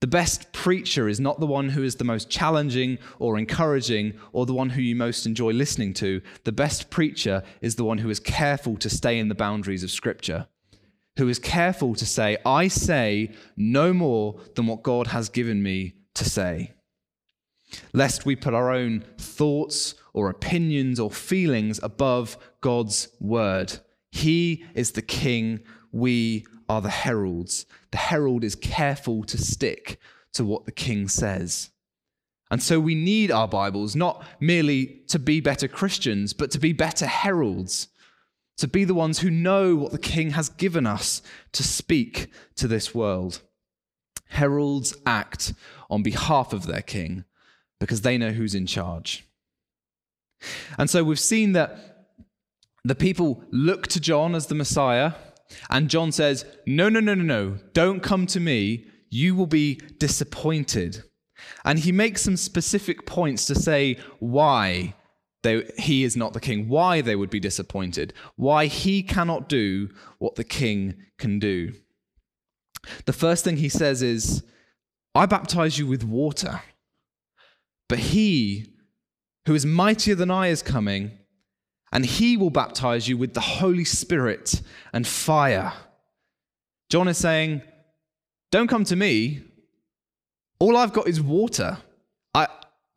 The 0.00 0.08
best 0.08 0.52
preacher 0.52 1.08
is 1.08 1.18
not 1.18 1.40
the 1.40 1.46
one 1.46 1.70
who 1.70 1.82
is 1.82 1.96
the 1.96 2.04
most 2.04 2.28
challenging 2.28 2.98
or 3.18 3.38
encouraging 3.38 4.12
or 4.32 4.44
the 4.44 4.52
one 4.52 4.68
who 4.68 4.82
you 4.82 4.94
most 4.94 5.24
enjoy 5.24 5.52
listening 5.52 5.94
to. 5.94 6.20
The 6.44 6.52
best 6.52 6.90
preacher 6.90 7.42
is 7.62 7.76
the 7.76 7.84
one 7.84 7.98
who 7.98 8.10
is 8.10 8.20
careful 8.20 8.76
to 8.78 8.90
stay 8.90 9.18
in 9.18 9.28
the 9.28 9.34
boundaries 9.34 9.82
of 9.82 9.90
Scripture, 9.90 10.46
who 11.16 11.28
is 11.28 11.38
careful 11.38 11.94
to 11.94 12.04
say, 12.04 12.36
I 12.44 12.68
say 12.68 13.32
no 13.56 13.94
more 13.94 14.38
than 14.56 14.66
what 14.66 14.82
God 14.82 15.06
has 15.06 15.30
given 15.30 15.62
me 15.62 15.94
to 16.16 16.24
say. 16.28 16.74
Lest 17.94 18.26
we 18.26 18.36
put 18.36 18.52
our 18.52 18.70
own 18.70 19.04
thoughts 19.16 19.94
or 20.12 20.28
opinions 20.28 21.00
or 21.00 21.10
feelings 21.10 21.80
above 21.82 22.36
God's 22.60 23.08
word. 23.20 23.78
He 24.10 24.64
is 24.74 24.92
the 24.92 25.02
king, 25.02 25.60
we 25.94 26.44
are 26.68 26.80
the 26.80 26.90
heralds. 26.90 27.66
The 27.90 27.98
herald 27.98 28.44
is 28.44 28.54
careful 28.54 29.22
to 29.24 29.38
stick 29.38 30.00
to 30.32 30.44
what 30.44 30.64
the 30.64 30.72
king 30.72 31.08
says. 31.08 31.70
And 32.50 32.62
so 32.62 32.78
we 32.80 32.94
need 32.94 33.30
our 33.30 33.48
Bibles 33.48 33.96
not 33.96 34.24
merely 34.40 35.02
to 35.08 35.18
be 35.18 35.40
better 35.40 35.68
Christians, 35.68 36.32
but 36.32 36.50
to 36.50 36.58
be 36.58 36.72
better 36.72 37.06
heralds, 37.06 37.88
to 38.58 38.68
be 38.68 38.84
the 38.84 38.94
ones 38.94 39.20
who 39.20 39.30
know 39.30 39.76
what 39.76 39.92
the 39.92 39.98
king 39.98 40.30
has 40.30 40.48
given 40.48 40.86
us 40.86 41.22
to 41.52 41.62
speak 41.62 42.28
to 42.56 42.68
this 42.68 42.94
world. 42.94 43.40
Heralds 44.26 44.96
act 45.06 45.54
on 45.88 46.02
behalf 46.02 46.52
of 46.52 46.66
their 46.66 46.82
king 46.82 47.24
because 47.78 48.02
they 48.02 48.18
know 48.18 48.30
who's 48.30 48.54
in 48.54 48.66
charge. 48.66 49.26
And 50.78 50.90
so 50.90 51.04
we've 51.04 51.20
seen 51.20 51.52
that 51.52 52.08
the 52.84 52.94
people 52.94 53.42
look 53.50 53.86
to 53.88 54.00
John 54.00 54.34
as 54.34 54.46
the 54.46 54.54
Messiah 54.54 55.12
and 55.70 55.90
John 55.90 56.12
says, 56.12 56.44
No, 56.66 56.88
no, 56.88 57.00
no, 57.00 57.14
no, 57.14 57.22
no, 57.22 57.58
don't 57.72 58.00
come 58.00 58.26
to 58.26 58.40
me. 58.40 58.86
You 59.10 59.34
will 59.34 59.46
be 59.46 59.76
disappointed. 59.98 61.04
And 61.64 61.78
he 61.78 61.92
makes 61.92 62.22
some 62.22 62.36
specific 62.36 63.06
points 63.06 63.46
to 63.46 63.54
say 63.54 63.98
why 64.18 64.94
they, 65.42 65.68
he 65.78 66.04
is 66.04 66.16
not 66.16 66.32
the 66.32 66.40
king, 66.40 66.68
why 66.68 67.00
they 67.00 67.14
would 67.14 67.30
be 67.30 67.40
disappointed, 67.40 68.14
why 68.36 68.66
he 68.66 69.02
cannot 69.02 69.48
do 69.48 69.90
what 70.18 70.34
the 70.34 70.44
king 70.44 70.94
can 71.18 71.38
do. 71.38 71.74
The 73.04 73.12
first 73.12 73.44
thing 73.44 73.58
he 73.58 73.68
says 73.68 74.02
is, 74.02 74.42
I 75.14 75.26
baptize 75.26 75.78
you 75.78 75.86
with 75.86 76.02
water, 76.02 76.62
but 77.88 77.98
he 77.98 78.74
who 79.46 79.54
is 79.54 79.66
mightier 79.66 80.14
than 80.14 80.30
I 80.30 80.48
is 80.48 80.62
coming 80.62 81.18
and 81.94 82.04
he 82.04 82.36
will 82.36 82.50
baptize 82.50 83.08
you 83.08 83.16
with 83.16 83.34
the 83.34 83.40
Holy 83.40 83.84
Spirit 83.84 84.60
and 84.92 85.06
fire. 85.06 85.72
John 86.90 87.06
is 87.06 87.16
saying, 87.16 87.62
Don't 88.50 88.66
come 88.66 88.84
to 88.84 88.96
me. 88.96 89.42
All 90.58 90.76
I've 90.76 90.92
got 90.92 91.06
is 91.06 91.20
water. 91.20 91.78
I, 92.34 92.48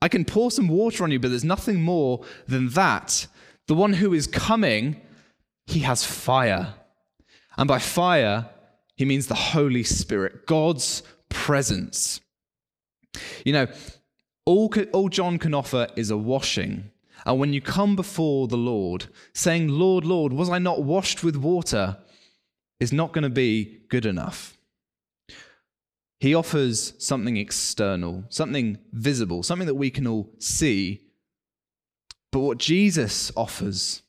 I 0.01 0.08
can 0.08 0.25
pour 0.25 0.50
some 0.50 0.68
water 0.68 1.04
on 1.04 1.12
you, 1.12 1.20
but 1.20 1.30
there's 1.30 1.44
nothing 1.44 1.82
more 1.82 2.25
than 2.48 2.70
that. 2.70 3.27
The 3.68 3.75
one 3.75 3.94
who 3.94 4.13
is 4.13 4.25
coming, 4.25 5.00
he 5.68 5.80
has 5.82 6.04
fire. 6.04 6.74
And 7.56 7.68
by 7.68 7.80
fire, 7.80 8.50
he 8.96 9.06
means 9.06 9.27
the 9.27 9.36
Holy 9.36 9.84
Spirit, 9.84 10.48
God's 10.48 11.04
presence. 11.30 12.20
You 13.46 13.54
know, 13.54 13.68
all, 14.46 14.74
all 14.92 15.10
John 15.10 15.38
can 15.38 15.54
offer 15.54 15.88
is 15.96 16.10
a 16.10 16.18
washing. 16.18 16.92
And 17.27 17.39
when 17.39 17.51
you 17.51 17.60
come 17.60 17.98
before 17.98 18.48
the 18.48 18.57
Lord, 18.57 19.07
saying, 19.34 19.67
Lord, 19.67 20.05
Lord, 20.05 20.31
was 20.31 20.50
I 20.50 20.60
not 20.60 20.84
washed 20.84 21.25
with 21.25 21.36
water, 21.36 21.98
is 22.79 22.93
not 22.93 23.12
going 23.12 23.24
to 23.24 23.29
be 23.29 23.81
good 23.89 24.05
enough. 24.05 24.57
He 26.22 26.34
offers 26.34 26.93
something 26.98 27.36
external, 27.36 28.24
something 28.29 28.77
visible, 28.93 29.43
something 29.43 29.67
that 29.67 29.75
we 29.75 29.89
can 29.89 30.07
all 30.07 30.29
see. 30.39 31.01
But 32.31 32.39
what 32.39 32.60
Jesus 32.60 33.29
offers 33.36 34.03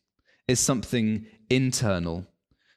is 0.46 0.60
something 0.60 1.26
internal, 1.50 2.25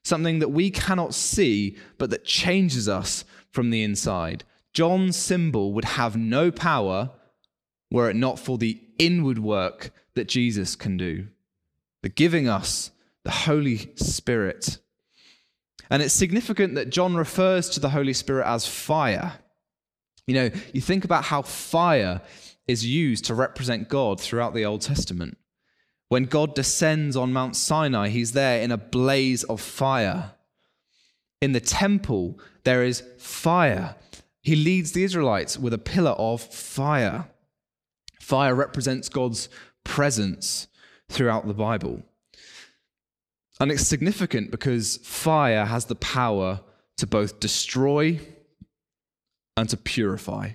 something 0.03 0.39
that 0.39 0.49
we 0.49 0.71
cannot 0.71 1.13
see, 1.13 1.77
but 1.99 2.09
that 2.09 2.25
changes 2.25 2.89
us 2.89 3.25
from 3.51 3.69
the 3.69 3.83
inside. 3.83 4.43
John's 4.73 5.17
symbol 5.17 5.71
would 5.73 5.85
have 5.85 6.17
no 6.17 6.49
power 6.49 7.11
were 7.91 8.09
it 8.09 8.15
not 8.15 8.39
for 8.39 8.57
the 8.57 8.81
inward 8.97 9.37
work 9.37 9.91
that 10.15 10.27
Jesus 10.27 10.75
can 10.75 10.97
do, 10.97 11.27
the 12.03 12.09
giving 12.09 12.47
us 12.47 12.91
the 13.23 13.31
Holy 13.31 13.91
Spirit. 13.95 14.77
And 15.89 16.01
it's 16.01 16.13
significant 16.13 16.75
that 16.75 16.89
John 16.89 17.15
refers 17.15 17.69
to 17.69 17.79
the 17.79 17.89
Holy 17.89 18.13
Spirit 18.13 18.47
as 18.47 18.67
fire. 18.67 19.33
You 20.25 20.35
know, 20.35 20.49
you 20.73 20.81
think 20.81 21.03
about 21.03 21.25
how 21.25 21.41
fire 21.41 22.21
is 22.67 22.85
used 22.85 23.25
to 23.25 23.35
represent 23.35 23.89
God 23.89 24.19
throughout 24.19 24.53
the 24.53 24.65
Old 24.65 24.81
Testament. 24.81 25.37
When 26.07 26.25
God 26.25 26.55
descends 26.55 27.15
on 27.15 27.33
Mount 27.33 27.55
Sinai, 27.55 28.09
he's 28.09 28.33
there 28.33 28.61
in 28.61 28.71
a 28.71 28.77
blaze 28.77 29.43
of 29.43 29.61
fire. 29.61 30.33
In 31.41 31.53
the 31.53 31.59
temple, 31.59 32.39
there 32.63 32.83
is 32.83 33.03
fire. 33.17 33.95
He 34.41 34.55
leads 34.55 34.91
the 34.91 35.03
Israelites 35.03 35.57
with 35.57 35.73
a 35.73 35.77
pillar 35.77 36.11
of 36.11 36.41
fire. 36.41 37.29
Fire 38.19 38.53
represents 38.55 39.09
God's 39.09 39.49
presence 39.83 40.67
throughout 41.09 41.47
the 41.47 41.53
Bible. 41.53 42.03
And 43.59 43.71
it's 43.71 43.87
significant 43.87 44.49
because 44.49 44.97
fire 44.97 45.65
has 45.65 45.85
the 45.85 45.95
power 45.95 46.61
to 46.97 47.07
both 47.07 47.39
destroy 47.39 48.19
and 49.55 49.69
to 49.69 49.77
purify. 49.77 50.51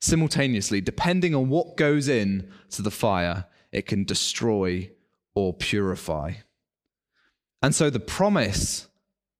Simultaneously, 0.00 0.80
depending 0.80 1.34
on 1.34 1.48
what 1.48 1.76
goes 1.76 2.08
in 2.08 2.50
to 2.70 2.82
the 2.82 2.90
fire, 2.90 3.46
it 3.72 3.86
can 3.86 4.04
destroy 4.04 4.90
or 5.34 5.52
purify. 5.52 6.32
And 7.62 7.74
so 7.74 7.90
the 7.90 8.00
promise 8.00 8.88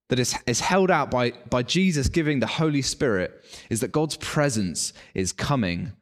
that 0.08 0.18
is, 0.18 0.36
is 0.46 0.60
held 0.60 0.90
out 0.90 1.10
by, 1.10 1.32
by 1.50 1.62
Jesus 1.62 2.08
giving 2.08 2.40
the 2.40 2.46
Holy 2.46 2.82
Spirit 2.82 3.44
is 3.70 3.80
that 3.80 3.92
God's 3.92 4.16
presence 4.16 4.92
is 5.14 5.32
coming 5.32 5.92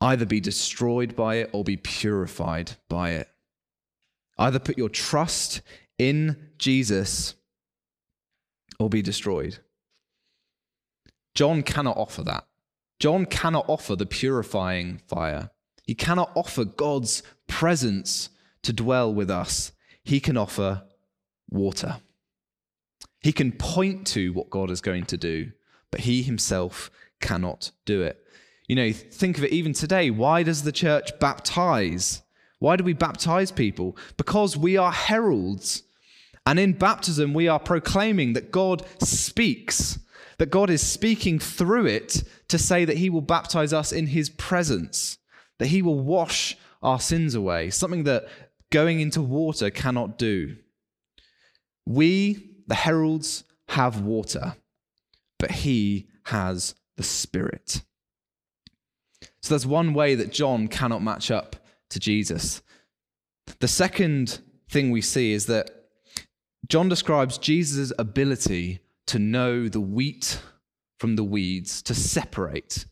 either 0.00 0.26
be 0.26 0.40
destroyed 0.40 1.16
by 1.16 1.36
it 1.36 1.50
or 1.52 1.64
be 1.64 1.76
purified 1.76 2.72
by 2.88 3.10
it. 3.10 3.28
Either 4.38 4.58
put 4.58 4.76
your 4.76 4.88
trust 4.88 5.62
in 5.98 6.50
Jesus 6.58 7.34
or 8.78 8.90
be 8.90 9.02
destroyed. 9.02 9.58
John 11.34 11.62
cannot 11.62 11.96
offer 11.96 12.22
that. 12.24 12.46
John 12.98 13.26
cannot 13.26 13.66
offer 13.68 13.96
the 13.96 14.06
purifying 14.06 15.00
fire. 15.06 15.50
He 15.84 15.94
cannot 15.94 16.32
offer 16.34 16.64
God's 16.64 17.22
presence 17.46 18.30
to 18.62 18.72
dwell 18.72 19.12
with 19.12 19.30
us. 19.30 19.72
He 20.02 20.20
can 20.20 20.36
offer 20.36 20.82
water. 21.48 22.00
He 23.20 23.32
can 23.32 23.52
point 23.52 24.06
to 24.08 24.32
what 24.32 24.50
God 24.50 24.70
is 24.70 24.80
going 24.80 25.04
to 25.06 25.16
do, 25.16 25.52
but 25.90 26.00
he 26.00 26.22
himself 26.22 26.90
cannot 27.20 27.70
do 27.84 28.02
it. 28.02 28.22
You 28.68 28.76
know, 28.76 28.92
think 28.92 29.38
of 29.38 29.44
it 29.44 29.52
even 29.52 29.72
today. 29.72 30.10
Why 30.10 30.42
does 30.42 30.62
the 30.62 30.72
church 30.72 31.18
baptize? 31.20 32.22
Why 32.58 32.76
do 32.76 32.84
we 32.84 32.94
baptize 32.94 33.52
people? 33.52 33.96
Because 34.16 34.56
we 34.56 34.76
are 34.76 34.92
heralds. 34.92 35.82
And 36.46 36.58
in 36.58 36.72
baptism, 36.72 37.34
we 37.34 37.48
are 37.48 37.58
proclaiming 37.58 38.32
that 38.32 38.50
God 38.50 38.86
speaks, 39.02 39.98
that 40.38 40.50
God 40.50 40.70
is 40.70 40.82
speaking 40.82 41.38
through 41.38 41.86
it 41.86 42.22
to 42.48 42.58
say 42.58 42.84
that 42.84 42.96
He 42.96 43.10
will 43.10 43.20
baptize 43.20 43.72
us 43.72 43.92
in 43.92 44.08
His 44.08 44.30
presence, 44.30 45.18
that 45.58 45.66
He 45.66 45.82
will 45.82 46.00
wash 46.00 46.56
our 46.82 47.00
sins 47.00 47.34
away, 47.34 47.70
something 47.70 48.04
that 48.04 48.28
going 48.70 49.00
into 49.00 49.22
water 49.22 49.70
cannot 49.70 50.18
do. 50.18 50.56
We, 51.84 52.50
the 52.66 52.74
heralds, 52.74 53.44
have 53.68 54.00
water, 54.00 54.56
but 55.38 55.50
He 55.50 56.08
has 56.24 56.74
the 56.96 57.02
Spirit. 57.02 57.82
So 59.46 59.54
that's 59.54 59.64
one 59.64 59.94
way 59.94 60.16
that 60.16 60.32
John 60.32 60.66
cannot 60.66 61.04
match 61.04 61.30
up 61.30 61.54
to 61.90 62.00
Jesus. 62.00 62.62
The 63.60 63.68
second 63.68 64.40
thing 64.68 64.90
we 64.90 65.00
see 65.00 65.34
is 65.34 65.46
that 65.46 65.70
John 66.66 66.88
describes 66.88 67.38
Jesus' 67.38 67.92
ability 67.96 68.80
to 69.06 69.20
know 69.20 69.68
the 69.68 69.80
wheat 69.80 70.40
from 70.98 71.14
the 71.14 71.22
weeds, 71.22 71.80
to 71.82 71.94
separate. 71.94 72.86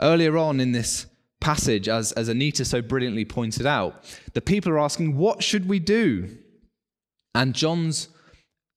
Earlier 0.00 0.38
on 0.38 0.60
in 0.60 0.70
this 0.70 1.06
passage, 1.40 1.88
as, 1.88 2.12
as 2.12 2.28
Anita 2.28 2.64
so 2.64 2.80
brilliantly 2.80 3.24
pointed 3.24 3.66
out, 3.66 4.04
the 4.34 4.40
people 4.40 4.70
are 4.70 4.78
asking, 4.78 5.16
What 5.16 5.42
should 5.42 5.68
we 5.68 5.80
do? 5.80 6.28
And 7.34 7.56
John's 7.56 8.06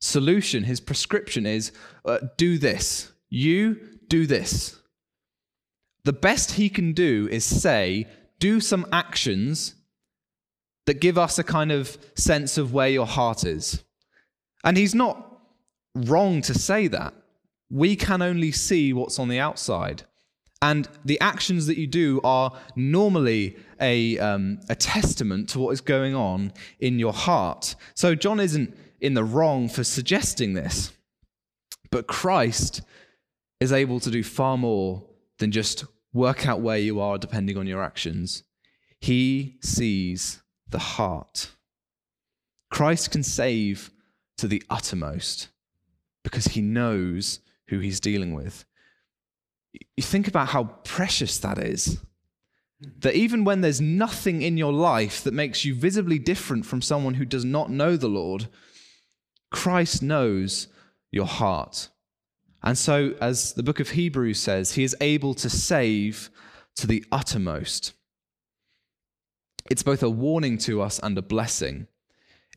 solution, 0.01 0.63
his 0.63 0.79
prescription 0.79 1.46
is 1.46 1.72
uh, 2.03 2.17
do 2.38 2.58
this. 2.58 3.12
You 3.29 3.79
do 4.08 4.25
this. 4.25 4.79
The 6.10 6.13
best 6.13 6.54
he 6.54 6.70
can 6.70 6.94
do 6.94 7.30
is 7.30 7.46
say, 7.46 8.08
do 8.39 8.62
some 8.62 8.88
actions 8.92 9.75
that 10.88 11.00
give 11.00 11.20
us 11.20 11.38
a 11.38 11.44
kind 11.44 11.72
of 11.72 12.00
sense 12.16 12.58
of 12.58 12.74
where 12.74 12.89
your 12.89 13.06
heart 13.06 13.44
is. 13.44 13.84
And 14.63 14.75
he's 14.75 14.96
not 14.96 15.39
wrong 15.94 16.42
to 16.42 16.56
say 16.56 16.88
that. 16.88 17.13
We 17.70 17.96
can 17.96 18.24
only 18.24 18.51
see 18.51 18.92
what's 18.92 19.20
on 19.20 19.28
the 19.28 19.38
outside. 19.38 20.01
And 20.63 20.89
the 21.06 21.20
actions 21.22 21.68
that 21.68 21.78
you 21.78 21.86
do 21.86 22.22
are 22.24 22.58
normally 22.75 23.56
a, 23.80 24.18
um, 24.18 24.62
a 24.68 24.74
testament 24.74 25.50
to 25.50 25.60
what 25.60 25.74
is 25.74 25.80
going 25.80 26.16
on 26.16 26.54
in 26.80 26.98
your 26.98 27.13
heart. 27.13 27.75
So 27.94 28.16
John 28.16 28.39
isn't 28.39 28.75
in 29.00 29.13
the 29.13 29.24
wrong 29.24 29.70
for 29.70 29.84
suggesting 29.84 30.54
this. 30.54 30.92
But 31.92 32.08
Christ 32.08 32.82
is 33.60 33.72
able 33.72 34.00
to 34.00 34.10
do 34.10 34.24
far 34.24 34.58
more 34.58 35.04
than 35.38 35.51
just 35.51 35.86
work 36.13 36.48
out 36.48 36.62
where 36.62 36.78
you 36.78 37.00
are 37.00 37.18
depending 37.18 37.58
on 37.58 37.68
your 37.68 37.84
actions. 37.84 38.44
He 39.00 39.58
sees 39.62 40.42
the 40.68 40.80
heart. 40.80 41.51
Christ 42.70 43.12
can 43.12 43.24
save 43.24 43.92
to 44.38 44.48
the 44.48 44.63
uttermost 44.70 45.50
because 46.24 46.46
he 46.46 46.62
knows 46.62 47.39
who 47.68 47.80
he's 47.80 48.00
dealing 48.00 48.34
with. 48.34 48.66
You 49.74 50.04
think 50.04 50.28
about 50.28 50.50
how 50.50 50.66
precious 50.84 51.38
that 51.39 51.58
is. 51.58 52.00
That 53.00 53.16
even 53.16 53.44
when 53.44 53.62
there's 53.62 53.82
nothing 53.82 54.42
in 54.42 54.58
your 54.58 54.72
life 54.72 55.24
that 55.24 55.34
makes 55.34 55.66
you 55.66 55.75
visibly 55.75 56.18
different 56.18 56.66
from 56.66 56.82
someone 56.82 57.16
who 57.16 57.25
does 57.25 57.44
not 57.44 57.70
know 57.70 57.98
the 57.98 58.08
Lord, 58.08 58.48
Christ 59.51 60.01
knows 60.01 60.68
your 61.12 61.25
heart. 61.25 61.89
And 62.62 62.78
so, 62.78 63.16
as 63.22 63.54
the 63.54 63.63
book 63.63 63.80
of 63.80 63.92
Hebrews 63.92 64.39
says, 64.39 64.74
he 64.74 64.84
is 64.84 64.96
able 65.00 65.34
to 65.36 65.50
save 65.50 66.30
to 66.75 66.88
the 66.88 67.06
uttermost. 67.12 67.94
It's 69.70 69.84
both 69.84 70.04
a 70.04 70.10
warning 70.10 70.58
to 70.60 70.82
us 70.82 71.00
and 71.00 71.18
a 71.18 71.22
blessing. 71.22 71.88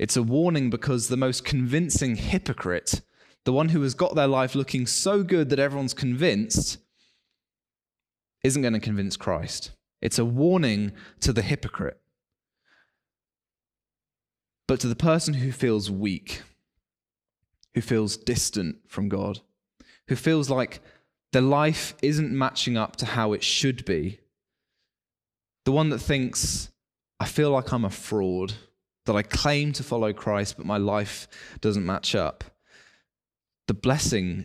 It's 0.00 0.16
a 0.16 0.22
warning 0.22 0.70
because 0.70 1.08
the 1.08 1.16
most 1.16 1.44
convincing 1.44 2.16
hypocrite, 2.16 3.02
the 3.44 3.52
one 3.52 3.68
who 3.68 3.82
has 3.82 3.94
got 3.94 4.14
their 4.14 4.26
life 4.26 4.54
looking 4.54 4.86
so 4.86 5.22
good 5.22 5.50
that 5.50 5.58
everyone's 5.58 5.94
convinced, 5.94 6.78
isn't 8.42 8.62
going 8.62 8.74
to 8.74 8.80
convince 8.80 9.16
Christ. 9.16 9.70
It's 10.00 10.18
a 10.18 10.24
warning 10.24 10.92
to 11.20 11.32
the 11.32 11.42
hypocrite. 11.42 12.00
But 14.66 14.80
to 14.80 14.88
the 14.88 14.96
person 14.96 15.34
who 15.34 15.52
feels 15.52 15.90
weak, 15.90 16.42
who 17.74 17.80
feels 17.80 18.16
distant 18.16 18.76
from 18.88 19.08
God, 19.08 19.40
who 20.12 20.16
feels 20.16 20.50
like 20.50 20.80
their 21.32 21.40
life 21.40 21.94
isn't 22.02 22.36
matching 22.36 22.76
up 22.76 22.96
to 22.96 23.06
how 23.06 23.32
it 23.32 23.42
should 23.42 23.82
be. 23.86 24.20
The 25.64 25.72
one 25.72 25.88
that 25.88 26.00
thinks, 26.00 26.70
I 27.18 27.24
feel 27.24 27.50
like 27.50 27.72
I'm 27.72 27.86
a 27.86 27.90
fraud, 27.90 28.52
that 29.06 29.16
I 29.16 29.22
claim 29.22 29.72
to 29.72 29.82
follow 29.82 30.12
Christ, 30.12 30.58
but 30.58 30.66
my 30.66 30.76
life 30.76 31.28
doesn't 31.62 31.86
match 31.86 32.14
up. 32.14 32.44
The 33.68 33.72
blessing 33.72 34.44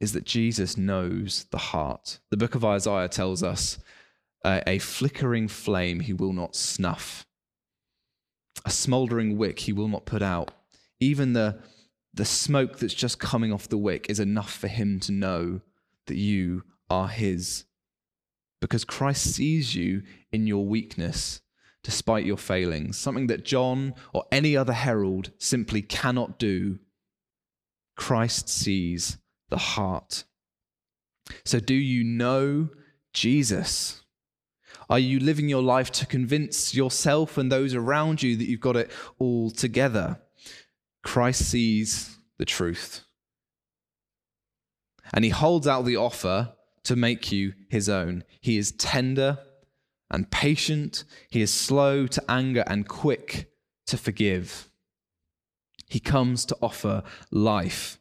is 0.00 0.14
that 0.14 0.24
Jesus 0.24 0.76
knows 0.76 1.46
the 1.52 1.58
heart. 1.58 2.18
The 2.30 2.36
book 2.36 2.56
of 2.56 2.64
Isaiah 2.64 3.06
tells 3.06 3.44
us 3.44 3.78
uh, 4.44 4.62
a 4.66 4.80
flickering 4.80 5.46
flame 5.46 6.00
he 6.00 6.12
will 6.12 6.32
not 6.32 6.56
snuff, 6.56 7.24
a 8.64 8.70
smoldering 8.70 9.38
wick 9.38 9.60
he 9.60 9.72
will 9.72 9.86
not 9.86 10.06
put 10.06 10.22
out. 10.22 10.50
Even 10.98 11.34
the 11.34 11.60
the 12.18 12.24
smoke 12.24 12.80
that's 12.80 12.94
just 12.94 13.20
coming 13.20 13.52
off 13.52 13.68
the 13.68 13.78
wick 13.78 14.06
is 14.08 14.18
enough 14.18 14.52
for 14.52 14.66
him 14.66 14.98
to 14.98 15.12
know 15.12 15.60
that 16.08 16.16
you 16.16 16.64
are 16.90 17.06
his. 17.06 17.64
Because 18.60 18.84
Christ 18.84 19.34
sees 19.34 19.76
you 19.76 20.02
in 20.32 20.48
your 20.48 20.66
weakness, 20.66 21.42
despite 21.84 22.26
your 22.26 22.36
failings, 22.36 22.98
something 22.98 23.28
that 23.28 23.44
John 23.44 23.94
or 24.12 24.24
any 24.32 24.56
other 24.56 24.72
herald 24.72 25.30
simply 25.38 25.80
cannot 25.80 26.40
do. 26.40 26.80
Christ 27.96 28.48
sees 28.48 29.18
the 29.48 29.56
heart. 29.56 30.24
So, 31.44 31.60
do 31.60 31.74
you 31.74 32.02
know 32.02 32.70
Jesus? 33.12 34.02
Are 34.90 34.98
you 34.98 35.20
living 35.20 35.48
your 35.48 35.62
life 35.62 35.92
to 35.92 36.06
convince 36.06 36.74
yourself 36.74 37.38
and 37.38 37.52
those 37.52 37.74
around 37.74 38.24
you 38.24 38.34
that 38.38 38.48
you've 38.48 38.58
got 38.58 38.76
it 38.76 38.90
all 39.20 39.52
together? 39.52 40.20
Christ 41.08 41.48
sees 41.48 42.18
the 42.36 42.44
truth. 42.44 43.06
And 45.14 45.24
he 45.24 45.30
holds 45.30 45.66
out 45.66 45.86
the 45.86 45.96
offer 45.96 46.52
to 46.84 46.96
make 46.96 47.32
you 47.32 47.54
his 47.70 47.88
own. 47.88 48.24
He 48.42 48.58
is 48.58 48.72
tender 48.72 49.38
and 50.10 50.30
patient. 50.30 51.04
He 51.30 51.40
is 51.40 51.50
slow 51.50 52.06
to 52.08 52.22
anger 52.28 52.62
and 52.66 52.86
quick 52.86 53.50
to 53.86 53.96
forgive. 53.96 54.68
He 55.88 55.98
comes 55.98 56.44
to 56.44 56.58
offer 56.60 57.02
life. 57.30 57.98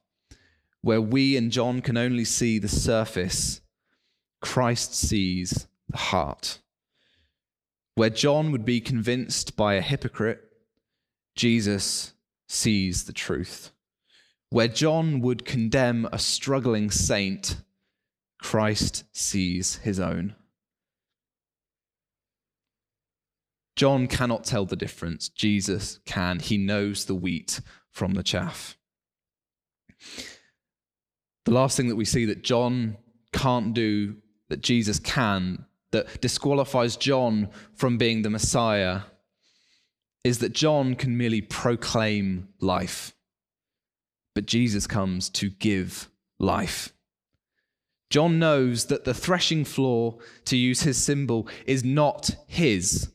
Where 0.82 1.02
we 1.02 1.38
and 1.38 1.50
John 1.50 1.80
can 1.80 1.96
only 1.96 2.26
see 2.26 2.60
the 2.60 2.68
surface, 2.68 3.62
Christ 4.42 4.94
sees 4.94 5.66
the 5.88 5.98
heart. 5.98 6.60
Where 7.96 8.10
John 8.10 8.52
would 8.52 8.66
be 8.66 8.82
convinced 8.82 9.56
by 9.56 9.76
a 9.76 9.82
hypocrite, 9.82 10.42
Jesus 11.38 12.12
sees 12.48 13.04
the 13.04 13.14
truth. 13.14 13.72
Where 14.50 14.68
John 14.68 15.20
would 15.22 15.46
condemn 15.46 16.08
a 16.12 16.20
struggling 16.20 16.90
saint, 16.90 17.58
Christ 18.40 19.04
sees 19.12 19.78
his 19.78 20.00
own. 20.00 20.36
John 23.76 24.08
cannot 24.08 24.44
tell 24.44 24.66
the 24.66 24.76
difference. 24.76 25.30
Jesus 25.30 26.00
can. 26.06 26.40
He 26.40 26.58
knows 26.58 27.06
the 27.06 27.14
wheat 27.16 27.62
from 27.92 28.14
the 28.14 28.24
chaff. 28.24 28.78
The 31.46 31.52
last 31.52 31.78
thing 31.78 31.88
that 31.88 31.96
we 31.96 32.06
see 32.06 32.26
that 32.26 32.44
John 32.44 32.98
can't 33.32 33.74
do, 33.74 34.16
that 34.50 34.62
Jesus 34.62 35.00
can, 35.00 35.66
that 35.92 36.22
disqualifies 36.22 36.98
John 36.98 37.50
from 37.76 37.98
being 37.98 38.22
the 38.22 38.30
Messiah, 38.30 39.02
is 40.28 40.40
that 40.40 40.52
John 40.52 40.94
can 40.94 41.18
merely 41.18 41.40
proclaim 41.40 42.50
life, 42.60 43.16
but 44.36 44.46
Jesus 44.46 44.86
comes 44.86 45.30
to 45.30 45.50
give 45.50 46.10
life. 46.38 46.92
John 48.10 48.38
knows 48.38 48.88
that 48.88 49.06
the 49.06 49.14
threshing 49.14 49.64
floor, 49.64 50.18
to 50.44 50.58
use 50.58 50.82
his 50.82 51.02
symbol, 51.02 51.48
is 51.66 51.86
not 51.86 52.32
his. 52.46 53.10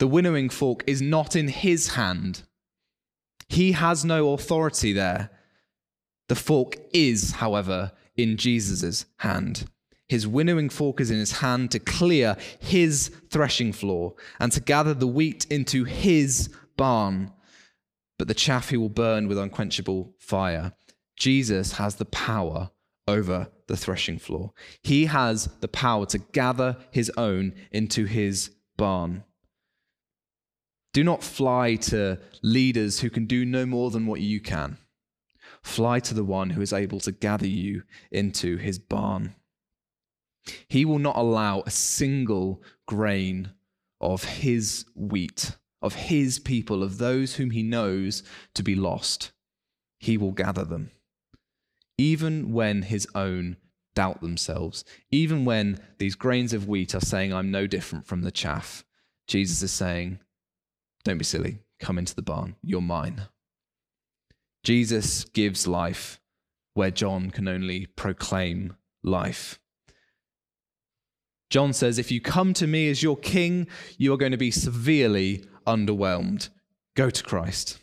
The 0.00 0.08
winnowing 0.08 0.48
fork 0.48 0.82
is 0.88 1.00
not 1.00 1.36
in 1.36 1.46
his 1.46 1.94
hand. 1.94 2.42
He 3.48 3.70
has 3.70 4.04
no 4.04 4.32
authority 4.32 4.92
there. 4.92 5.30
The 6.28 6.34
fork 6.34 6.78
is, 6.92 7.34
however, 7.34 7.92
in 8.16 8.36
Jesus' 8.38 9.06
hand. 9.18 9.70
His 10.12 10.26
winnowing 10.26 10.68
fork 10.68 11.00
is 11.00 11.10
in 11.10 11.18
his 11.18 11.38
hand 11.38 11.70
to 11.70 11.78
clear 11.78 12.36
his 12.60 13.10
threshing 13.30 13.72
floor 13.72 14.14
and 14.38 14.52
to 14.52 14.60
gather 14.60 14.92
the 14.92 15.06
wheat 15.06 15.46
into 15.46 15.84
his 15.84 16.50
barn. 16.76 17.32
But 18.18 18.28
the 18.28 18.34
chaff 18.34 18.68
he 18.68 18.76
will 18.76 18.90
burn 18.90 19.26
with 19.26 19.38
unquenchable 19.38 20.14
fire. 20.18 20.74
Jesus 21.16 21.78
has 21.78 21.94
the 21.94 22.04
power 22.04 22.72
over 23.08 23.48
the 23.68 23.76
threshing 23.78 24.18
floor. 24.18 24.52
He 24.82 25.06
has 25.06 25.48
the 25.60 25.68
power 25.68 26.04
to 26.04 26.18
gather 26.18 26.76
his 26.90 27.10
own 27.16 27.54
into 27.70 28.04
his 28.04 28.50
barn. 28.76 29.24
Do 30.92 31.02
not 31.04 31.24
fly 31.24 31.76
to 31.76 32.18
leaders 32.42 33.00
who 33.00 33.08
can 33.08 33.24
do 33.24 33.46
no 33.46 33.64
more 33.64 33.90
than 33.90 34.06
what 34.06 34.20
you 34.20 34.42
can. 34.42 34.76
Fly 35.62 36.00
to 36.00 36.12
the 36.12 36.22
one 36.22 36.50
who 36.50 36.60
is 36.60 36.74
able 36.74 37.00
to 37.00 37.12
gather 37.12 37.46
you 37.46 37.84
into 38.10 38.58
his 38.58 38.78
barn. 38.78 39.36
He 40.68 40.84
will 40.84 40.98
not 40.98 41.16
allow 41.16 41.62
a 41.62 41.70
single 41.70 42.62
grain 42.86 43.52
of 44.00 44.24
his 44.24 44.84
wheat, 44.94 45.56
of 45.80 45.94
his 45.94 46.38
people, 46.38 46.82
of 46.82 46.98
those 46.98 47.36
whom 47.36 47.50
he 47.50 47.62
knows 47.62 48.22
to 48.54 48.62
be 48.62 48.74
lost. 48.74 49.32
He 49.98 50.16
will 50.16 50.32
gather 50.32 50.64
them. 50.64 50.90
Even 51.96 52.52
when 52.52 52.82
his 52.82 53.06
own 53.14 53.56
doubt 53.94 54.20
themselves, 54.20 54.84
even 55.10 55.44
when 55.44 55.78
these 55.98 56.14
grains 56.14 56.52
of 56.52 56.66
wheat 56.66 56.94
are 56.94 57.00
saying, 57.00 57.32
I'm 57.32 57.50
no 57.50 57.66
different 57.66 58.06
from 58.06 58.22
the 58.22 58.30
chaff, 58.32 58.84
Jesus 59.28 59.62
is 59.62 59.72
saying, 59.72 60.18
Don't 61.04 61.18
be 61.18 61.24
silly, 61.24 61.60
come 61.78 61.98
into 61.98 62.14
the 62.14 62.22
barn, 62.22 62.56
you're 62.62 62.80
mine. 62.80 63.22
Jesus 64.64 65.24
gives 65.24 65.66
life 65.66 66.20
where 66.74 66.90
John 66.90 67.30
can 67.30 67.48
only 67.48 67.86
proclaim 67.86 68.76
life. 69.02 69.58
John 71.52 71.74
says, 71.74 71.98
If 71.98 72.10
you 72.10 72.18
come 72.18 72.54
to 72.54 72.66
me 72.66 72.88
as 72.88 73.02
your 73.02 73.18
king, 73.18 73.66
you 73.98 74.14
are 74.14 74.16
going 74.16 74.32
to 74.32 74.38
be 74.38 74.50
severely 74.50 75.44
underwhelmed. 75.66 76.48
Go 76.96 77.10
to 77.10 77.22
Christ. 77.22 77.78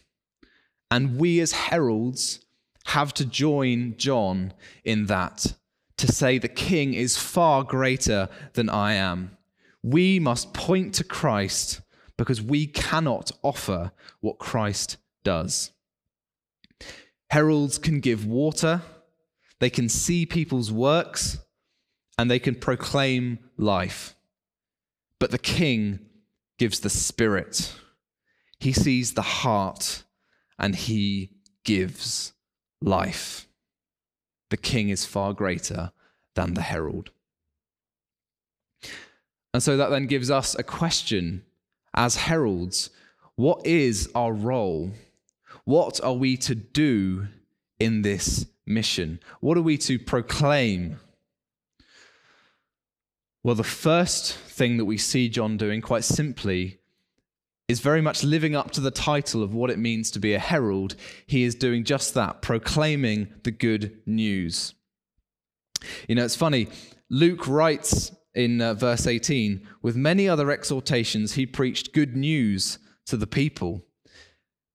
And 0.90 1.20
we 1.20 1.40
as 1.40 1.52
heralds 1.52 2.44
have 2.88 3.14
to 3.14 3.26
join 3.26 3.94
John 3.96 4.54
in 4.84 5.06
that, 5.06 5.54
to 5.98 6.08
say 6.08 6.40
the 6.40 6.48
king 6.48 6.96
is 6.96 7.20
far 7.20 7.64
greater 7.64 8.28
than 8.54 8.72
I 8.72 8.94
am. 8.94 9.38
We 9.84 10.20
must 10.20 10.52
point 10.52 10.96
to 10.96 11.04
Christ 11.04 11.82
because 12.18 12.42
we 12.42 12.66
cannot 12.66 13.32
offer 13.44 13.92
what 14.20 14.40
Christ 14.40 14.98
does. 15.24 15.70
Heralds 17.30 17.78
can 17.78 18.00
give 18.00 18.26
water, 18.26 18.82
they 19.60 19.70
can 19.70 19.90
see 19.90 20.26
people's 20.26 20.72
works, 20.72 21.38
and 22.20 22.30
they 22.30 22.38
can 22.38 22.54
proclaim 22.54 23.40
life. 23.56 24.14
But 25.20 25.32
the 25.32 25.38
king 25.38 26.00
gives 26.58 26.82
the 26.82 26.90
spirit. 26.90 27.74
He 28.60 28.74
sees 28.74 29.14
the 29.14 29.22
heart 29.22 30.04
and 30.60 30.76
he 30.76 31.32
gives 31.64 32.34
life. 32.82 33.48
The 34.50 34.58
king 34.58 34.90
is 34.90 35.06
far 35.06 35.32
greater 35.32 35.94
than 36.36 36.56
the 36.56 36.62
herald. 36.62 37.12
And 39.54 39.64
so 39.64 39.78
that 39.78 39.90
then 39.90 40.06
gives 40.06 40.30
us 40.30 40.56
a 40.60 40.64
question 40.64 41.46
as 41.94 42.18
heralds 42.18 42.90
what 43.38 43.66
is 43.66 44.10
our 44.14 44.34
role? 44.34 44.92
What 45.64 46.04
are 46.04 46.16
we 46.16 46.36
to 46.36 46.54
do 46.54 47.30
in 47.80 48.02
this 48.02 48.46
mission? 48.66 49.22
What 49.40 49.58
are 49.58 49.62
we 49.62 49.78
to 49.78 49.98
proclaim? 49.98 51.00
Well, 53.44 53.56
the 53.56 53.64
first 53.64 54.34
thing 54.34 54.78
that 54.78 54.86
we 54.86 54.98
see 54.98 55.30
John 55.30 55.56
doing, 55.56 55.82
quite 55.82 56.04
simply, 56.04 56.80
is 57.70 57.80
very 57.80 58.02
much 58.02 58.24
living 58.24 58.56
up 58.56 58.72
to 58.72 58.82
the 58.82 58.92
title 58.92 59.44
of 59.44 59.54
what 59.54 59.70
it 59.70 59.80
means 59.80 60.12
to 60.12 60.20
be 60.20 60.34
a 60.34 60.40
herald. 60.40 60.96
He 61.26 61.44
is 61.44 61.56
doing 61.56 61.86
just 61.86 62.14
that, 62.16 62.42
proclaiming 62.42 63.30
the 63.44 63.52
good 63.52 64.02
news. 64.06 64.74
You 66.08 66.16
know, 66.16 66.26
it's 66.26 66.36
funny. 66.36 66.68
Luke 67.10 67.48
writes 67.48 68.12
in 68.36 68.62
uh, 68.62 68.74
verse 68.74 69.08
18 69.08 69.66
with 69.82 69.96
many 69.96 70.28
other 70.28 70.52
exhortations, 70.52 71.34
he 71.34 71.46
preached 71.46 71.94
good 71.94 72.18
news 72.18 72.80
to 73.06 73.16
the 73.16 73.28
people. 73.28 73.86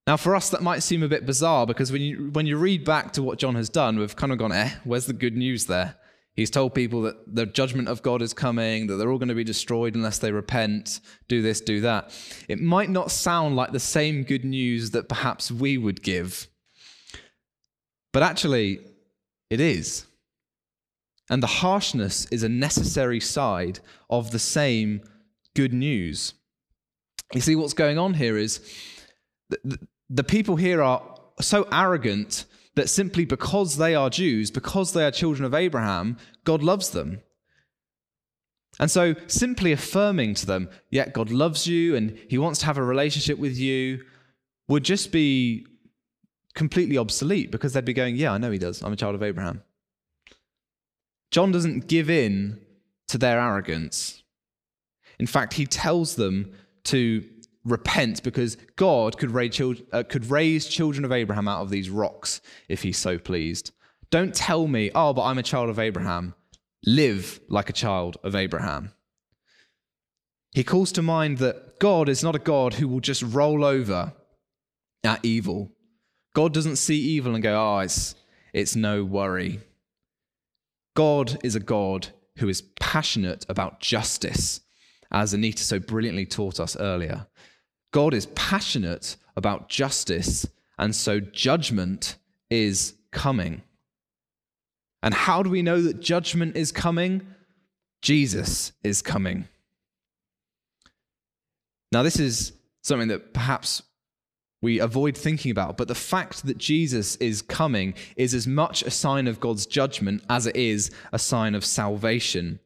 Now, 0.07 0.17
for 0.17 0.35
us, 0.35 0.49
that 0.49 0.63
might 0.63 0.83
seem 0.83 1.03
a 1.03 1.07
bit 1.07 1.25
bizarre 1.25 1.65
because 1.65 1.91
when 1.91 2.01
you, 2.01 2.29
when 2.31 2.45
you 2.45 2.57
read 2.57 2.83
back 2.83 3.11
to 3.13 3.23
what 3.23 3.39
John 3.39 3.55
has 3.55 3.69
done, 3.69 3.99
we've 3.99 4.15
kind 4.15 4.31
of 4.31 4.37
gone, 4.37 4.51
eh, 4.51 4.71
where's 4.83 5.05
the 5.05 5.13
good 5.13 5.35
news 5.35 5.65
there? 5.65 5.95
He's 6.35 6.49
told 6.49 6.75
people 6.75 7.01
that 7.03 7.33
the 7.33 7.45
judgment 7.45 7.87
of 7.87 8.01
God 8.01 8.21
is 8.21 8.33
coming, 8.33 8.87
that 8.87 8.97
they're 8.97 9.09
all 9.09 9.17
going 9.17 9.29
to 9.29 9.35
be 9.35 9.45
destroyed 9.45 9.95
unless 9.95 10.19
they 10.19 10.31
repent, 10.31 10.99
do 11.29 11.41
this, 11.41 11.61
do 11.61 11.81
that. 11.81 12.11
It 12.49 12.59
might 12.59 12.89
not 12.89 13.09
sound 13.09 13.55
like 13.55 13.71
the 13.71 13.79
same 13.79 14.23
good 14.23 14.43
news 14.43 14.91
that 14.91 15.07
perhaps 15.07 15.49
we 15.49 15.77
would 15.77 16.03
give, 16.03 16.47
but 18.11 18.23
actually, 18.23 18.79
it 19.49 19.61
is. 19.61 20.05
And 21.29 21.41
the 21.41 21.47
harshness 21.47 22.27
is 22.31 22.43
a 22.43 22.49
necessary 22.49 23.19
side 23.19 23.79
of 24.09 24.31
the 24.31 24.39
same 24.39 25.01
good 25.55 25.73
news. 25.73 26.33
You 27.33 27.41
see, 27.41 27.55
what's 27.55 27.73
going 27.73 27.97
on 27.97 28.13
here 28.13 28.37
is 28.37 28.59
the, 29.49 29.79
the 30.09 30.23
people 30.23 30.55
here 30.55 30.83
are 30.83 31.01
so 31.41 31.67
arrogant 31.71 32.45
that 32.75 32.89
simply 32.89 33.25
because 33.25 33.77
they 33.77 33.95
are 33.95 34.09
Jews, 34.09 34.51
because 34.51 34.93
they 34.93 35.05
are 35.05 35.11
children 35.11 35.45
of 35.45 35.53
Abraham, 35.53 36.17
God 36.43 36.61
loves 36.61 36.89
them. 36.89 37.21
And 38.79 38.91
so 38.91 39.15
simply 39.27 39.71
affirming 39.71 40.33
to 40.35 40.45
them, 40.45 40.69
yeah, 40.89 41.07
God 41.07 41.31
loves 41.31 41.65
you 41.65 41.95
and 41.95 42.17
he 42.27 42.37
wants 42.37 42.59
to 42.59 42.65
have 42.65 42.77
a 42.77 42.83
relationship 42.83 43.39
with 43.39 43.57
you, 43.57 44.03
would 44.67 44.83
just 44.83 45.11
be 45.11 45.65
completely 46.55 46.97
obsolete 46.97 47.51
because 47.51 47.73
they'd 47.73 47.85
be 47.85 47.93
going, 47.93 48.15
yeah, 48.15 48.33
I 48.33 48.37
know 48.37 48.51
he 48.51 48.57
does. 48.57 48.81
I'm 48.81 48.93
a 48.93 48.97
child 48.97 49.15
of 49.15 49.23
Abraham. 49.23 49.63
John 51.31 51.51
doesn't 51.51 51.87
give 51.87 52.09
in 52.09 52.59
to 53.07 53.17
their 53.17 53.39
arrogance. 53.39 54.23
In 55.19 55.27
fact, 55.27 55.53
he 55.53 55.65
tells 55.65 56.15
them 56.15 56.51
to 56.85 57.23
repent 57.65 58.23
because 58.23 58.55
God 58.75 59.17
could 59.17 59.31
raise, 59.31 59.53
children, 59.55 59.87
uh, 59.91 60.03
could 60.03 60.29
raise 60.29 60.67
children 60.67 61.03
of 61.03 61.11
Abraham 61.11 61.47
out 61.47 61.61
of 61.61 61.69
these 61.69 61.89
rocks 61.89 62.41
if 62.69 62.83
he's 62.83 62.97
so 62.97 63.17
pleased. 63.17 63.71
Don't 64.11 64.33
tell 64.33 64.67
me, 64.67 64.91
oh, 64.93 65.13
but 65.13 65.23
I'm 65.23 65.39
a 65.39 65.43
child 65.43 65.69
of 65.69 65.79
Abraham. 65.79 66.35
Live 66.85 67.39
like 67.49 67.69
a 67.69 67.73
child 67.73 68.17
of 68.23 68.35
Abraham. 68.35 68.93
He 70.51 70.63
calls 70.63 70.91
to 70.93 71.01
mind 71.01 71.39
that 71.39 71.79
God 71.79 72.07
is 72.07 72.23
not 72.23 72.35
a 72.35 72.39
God 72.39 72.75
who 72.75 72.87
will 72.87 73.01
just 73.01 73.23
roll 73.23 73.65
over 73.65 74.13
at 75.03 75.25
evil. 75.25 75.71
God 76.33 76.53
doesn't 76.53 76.77
see 76.77 76.97
evil 76.97 77.33
and 77.33 77.43
go, 77.43 77.55
oh, 77.59 77.79
it's, 77.79 78.15
it's 78.53 78.75
no 78.75 79.03
worry. 79.03 79.59
God 80.95 81.39
is 81.43 81.55
a 81.55 81.59
God 81.59 82.07
who 82.37 82.47
is 82.47 82.61
passionate 82.79 83.45
about 83.49 83.79
justice, 83.79 84.61
as 85.11 85.33
Anita 85.33 85.63
so 85.63 85.79
brilliantly 85.79 86.25
taught 86.25 86.59
us 86.59 86.77
earlier. 86.77 87.27
God 87.95 88.13
is 88.13 88.25
passionate 88.35 89.15
about 89.37 89.69
justice, 89.69 90.45
and 90.77 90.93
so 90.93 91.21
judgment 91.21 92.17
is 92.49 92.95
coming. 93.11 93.61
And 95.01 95.13
how 95.13 95.41
do 95.41 95.49
we 95.49 95.61
know 95.61 95.81
that 95.81 96.01
judgment 96.01 96.57
is 96.57 96.73
coming? 96.73 97.25
Jesus 98.01 98.73
is 98.83 99.01
coming. 99.01 99.47
Now, 101.93 102.03
this 102.03 102.19
is 102.19 102.51
something 102.81 103.07
that 103.07 103.33
perhaps 103.33 103.81
we 104.61 104.79
avoid 104.79 105.15
thinking 105.15 105.51
about, 105.51 105.77
but 105.77 105.87
the 105.87 105.95
fact 105.95 106.45
that 106.47 106.57
Jesus 106.57 107.15
is 107.15 107.41
coming 107.41 107.93
is 108.17 108.33
as 108.33 108.45
much 108.45 108.83
a 108.83 108.91
sign 108.91 109.25
of 109.25 109.39
God's 109.39 109.65
judgment 109.65 110.21
as 110.29 110.47
it 110.47 110.57
is 110.57 110.91
a 111.13 111.17
sign 111.17 111.55
of 111.55 111.63
salvation. 111.63 112.59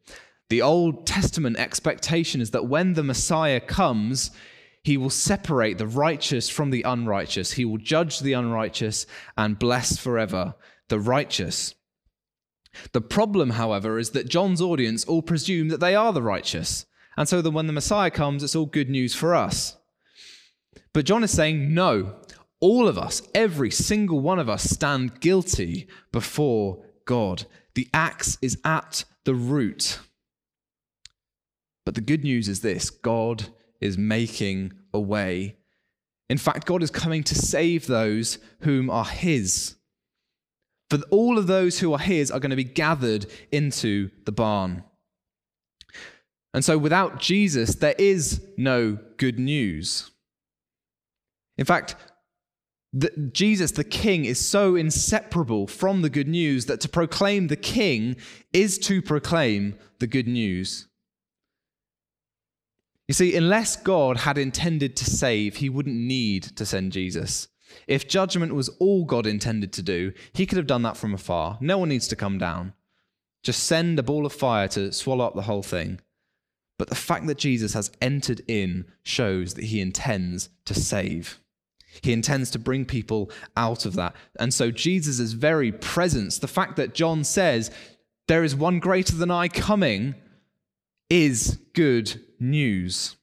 The 0.50 0.64
Old 0.64 1.06
Testament 1.06 1.60
expectation 1.60 2.42
is 2.42 2.50
that 2.50 2.66
when 2.66 2.94
the 2.94 3.04
Messiah 3.04 3.60
comes, 3.60 4.32
he 4.84 4.98
will 4.98 5.10
separate 5.10 5.78
the 5.78 5.88
righteous 5.88 6.50
from 6.50 6.70
the 6.70 6.84
unrighteous. 6.84 7.54
He 7.54 7.66
will 7.66 7.78
judge 7.78 8.20
the 8.20 8.34
unrighteous 8.34 9.06
and 9.38 9.60
bless 9.60 9.98
forever 9.98 10.56
the 10.88 11.00
righteous. 11.00 11.76
The 12.94 13.02
problem, 13.02 13.52
however, 13.52 14.00
is 14.00 14.12
that 14.12 14.30
John's 14.30 14.62
audience 14.62 15.04
all 15.06 15.22
presume 15.22 15.68
that 15.70 15.80
they 15.80 15.96
are 15.96 16.14
the 16.14 16.22
righteous. 16.22 16.86
And 17.18 17.28
so 17.28 17.42
that 17.42 17.52
when 17.52 17.68
the 17.68 17.74
Messiah 17.74 18.12
comes, 18.12 18.44
it's 18.44 18.56
all 18.56 18.66
good 18.66 18.90
news 18.90 19.14
for 19.14 19.36
us. 19.36 19.78
But 20.94 21.06
John 21.06 21.24
is 21.24 21.32
saying, 21.32 21.74
no, 21.74 22.16
all 22.62 22.88
of 22.88 22.98
us, 22.98 23.22
every 23.36 23.72
single 23.72 24.20
one 24.20 24.40
of 24.40 24.50
us, 24.50 24.64
stand 24.64 25.20
guilty 25.20 25.88
before 26.12 26.84
God. 27.06 27.46
The 27.76 27.88
axe 27.94 28.38
is 28.42 28.58
at 28.64 29.04
the 29.26 29.36
root. 29.36 30.00
But 31.86 31.96
the 31.96 32.02
good 32.02 32.24
news 32.24 32.48
is 32.48 32.62
this 32.62 32.90
God 32.90 33.48
is 33.82 33.98
making 33.98 34.74
a 34.94 35.00
way. 35.00 35.58
In 36.30 36.38
fact, 36.38 36.68
God 36.68 36.84
is 36.84 36.92
coming 36.92 37.24
to 37.24 37.36
save 37.36 37.88
those 37.88 38.38
whom 38.62 38.90
are 38.90 39.06
His. 39.06 39.76
For 40.90 41.00
all 41.10 41.38
of 41.38 41.48
those 41.48 41.80
who 41.80 41.94
are 41.94 42.00
His 42.00 42.32
are 42.32 42.40
going 42.40 42.50
to 42.52 42.56
be 42.56 42.64
gathered 42.64 43.26
into 43.52 44.10
the 44.26 44.32
barn. 44.32 44.84
And 46.54 46.66
so 46.66 46.78
without 46.78 47.20
Jesus, 47.20 47.76
there 47.76 47.96
is 47.98 48.42
no 48.58 48.98
good 49.18 49.40
news. 49.40 50.12
In 51.58 51.66
fact, 51.66 51.96
the, 52.92 53.12
Jesus, 53.32 53.72
the 53.72 53.84
King, 53.84 54.26
is 54.26 54.44
so 54.44 54.76
inseparable 54.76 55.68
from 55.68 56.02
the 56.02 56.10
good 56.10 56.28
news 56.28 56.66
that 56.66 56.82
to 56.82 56.90
proclaim 56.90 57.48
the 57.48 57.56
King 57.56 58.16
is 58.52 58.80
to 58.80 59.02
proclaim 59.02 59.76
the 60.00 60.08
good 60.08 60.28
news. 60.28 60.89
You 63.10 63.14
see, 63.14 63.36
unless 63.36 63.76
God 63.76 64.18
had 64.18 64.38
intended 64.38 64.96
to 64.98 65.06
save, 65.06 65.56
he 65.56 65.68
wouldn't 65.68 65.96
need 65.96 66.44
to 66.56 66.64
send 66.64 66.92
Jesus. 66.92 67.48
If 67.88 68.08
judgment 68.08 68.54
was 68.54 68.70
all 68.78 69.04
God 69.04 69.26
intended 69.26 69.74
to 69.74 69.82
do, 69.82 70.14
he 70.32 70.46
could 70.46 70.58
have 70.58 70.68
done 70.68 70.84
that 70.84 70.96
from 70.96 71.16
afar. 71.16 71.58
No 71.60 71.80
one 71.80 71.90
needs 71.90 72.08
to 72.10 72.16
come 72.16 72.38
down. 72.38 72.74
Just 73.42 73.64
send 73.64 73.98
a 73.98 74.04
ball 74.04 74.28
of 74.28 74.34
fire 74.34 74.68
to 74.68 74.94
swallow 74.94 75.26
up 75.26 75.34
the 75.34 75.42
whole 75.42 75.64
thing. 75.64 76.02
But 76.78 76.90
the 76.90 76.96
fact 76.96 77.26
that 77.26 77.40
Jesus 77.40 77.74
has 77.74 77.90
entered 78.00 78.44
in 78.48 78.86
shows 79.02 79.56
that 79.56 79.66
he 79.66 79.82
intends 79.82 80.50
to 80.66 80.76
save. 80.76 81.40
He 82.04 82.14
intends 82.14 82.52
to 82.52 82.60
bring 82.60 82.86
people 82.86 83.32
out 83.58 83.88
of 83.88 83.96
that. 83.96 84.16
And 84.40 84.54
so 84.54 84.70
Jesus' 84.70 85.32
very 85.32 85.72
presence, 85.72 86.38
the 86.38 86.48
fact 86.48 86.76
that 86.76 86.94
John 86.94 87.24
says, 87.24 87.72
There 88.28 88.44
is 88.44 88.56
one 88.56 88.78
greater 88.78 89.16
than 89.16 89.32
I 89.32 89.48
coming, 89.48 90.14
is 91.10 91.60
good 91.74 92.22
news. 92.40 93.16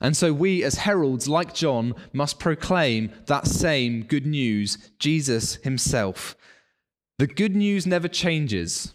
And 0.00 0.16
so 0.16 0.32
we, 0.32 0.64
as 0.64 0.76
heralds 0.76 1.28
like 1.28 1.54
John, 1.54 1.94
must 2.12 2.38
proclaim 2.38 3.12
that 3.26 3.46
same 3.46 4.02
good 4.02 4.26
news, 4.26 4.78
Jesus 4.98 5.56
himself. 5.56 6.36
The 7.18 7.26
good 7.26 7.54
news 7.54 7.86
never 7.86 8.08
changes. 8.08 8.94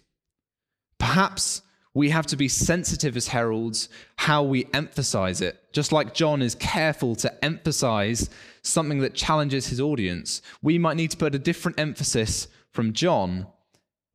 Perhaps 0.98 1.62
we 1.94 2.10
have 2.10 2.26
to 2.28 2.36
be 2.36 2.48
sensitive 2.48 3.16
as 3.16 3.28
heralds 3.28 3.88
how 4.18 4.42
we 4.42 4.68
emphasize 4.74 5.42
it. 5.42 5.62
Just 5.72 5.92
like 5.92 6.16
John 6.16 6.42
is 6.42 6.56
careful 6.56 7.16
to 7.18 7.46
emphasize 7.46 8.30
something 8.64 9.00
that 9.00 9.14
challenges 9.14 9.68
his 9.68 9.80
audience, 9.80 10.42
we 10.64 10.80
might 10.80 10.98
need 10.98 11.12
to 11.12 11.18
put 11.18 11.36
a 11.36 11.40
different 11.40 11.80
emphasis 11.80 12.48
from 12.72 12.94
John, 12.94 13.48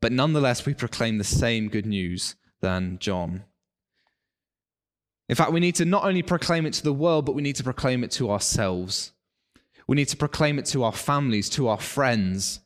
but 0.02 0.12
nonetheless, 0.12 0.66
we 0.66 0.74
proclaim 0.74 1.18
the 1.18 1.24
same 1.24 1.68
good 1.68 1.86
news 1.86 2.34
than 2.60 2.98
John. 2.98 3.44
In 5.28 5.36
fact, 5.36 5.52
we 5.52 5.60
need 5.60 5.76
to 5.76 5.84
not 5.84 6.04
only 6.04 6.22
proclaim 6.22 6.66
it 6.66 6.74
to 6.74 6.82
the 6.82 6.92
world, 6.92 7.24
but 7.24 7.34
we 7.34 7.42
need 7.42 7.56
to 7.56 7.64
proclaim 7.64 8.02
it 8.02 8.10
to 8.12 8.30
ourselves. 8.30 9.12
We 9.86 9.96
need 9.96 10.08
to 10.08 10.16
proclaim 10.16 10.58
it 10.58 10.66
to 10.66 10.82
our 10.84 10.92
families, 10.92 11.48
to 11.50 11.68
our 11.68 11.80
friends, 11.80 12.60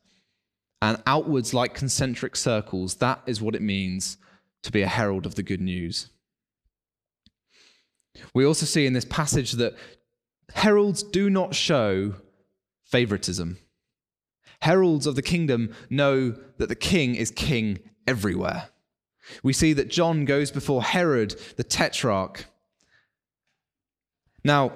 and 0.80 1.02
outwards 1.06 1.54
like 1.54 1.74
concentric 1.74 2.36
circles. 2.36 2.96
That 2.96 3.22
is 3.26 3.40
what 3.40 3.54
it 3.54 3.62
means 3.62 4.16
to 4.62 4.72
be 4.72 4.82
a 4.82 4.88
herald 4.88 5.26
of 5.26 5.34
the 5.34 5.42
good 5.42 5.60
news. 5.60 6.08
We 8.32 8.44
also 8.44 8.66
see 8.66 8.86
in 8.86 8.92
this 8.92 9.04
passage 9.04 9.52
that 9.52 9.74
heralds 10.54 11.02
do 11.02 11.28
not 11.30 11.54
show 11.54 12.14
favoritism. 12.84 13.58
Heralds 14.60 15.06
of 15.06 15.16
the 15.16 15.22
kingdom 15.22 15.74
know 15.90 16.30
that 16.58 16.68
the 16.68 16.74
king 16.74 17.14
is 17.14 17.30
king 17.30 17.78
everywhere. 18.06 18.68
We 19.42 19.52
see 19.52 19.72
that 19.74 19.88
John 19.88 20.24
goes 20.24 20.50
before 20.50 20.82
Herod, 20.82 21.34
the 21.56 21.64
tetrarch. 21.64 22.46
Now, 24.44 24.72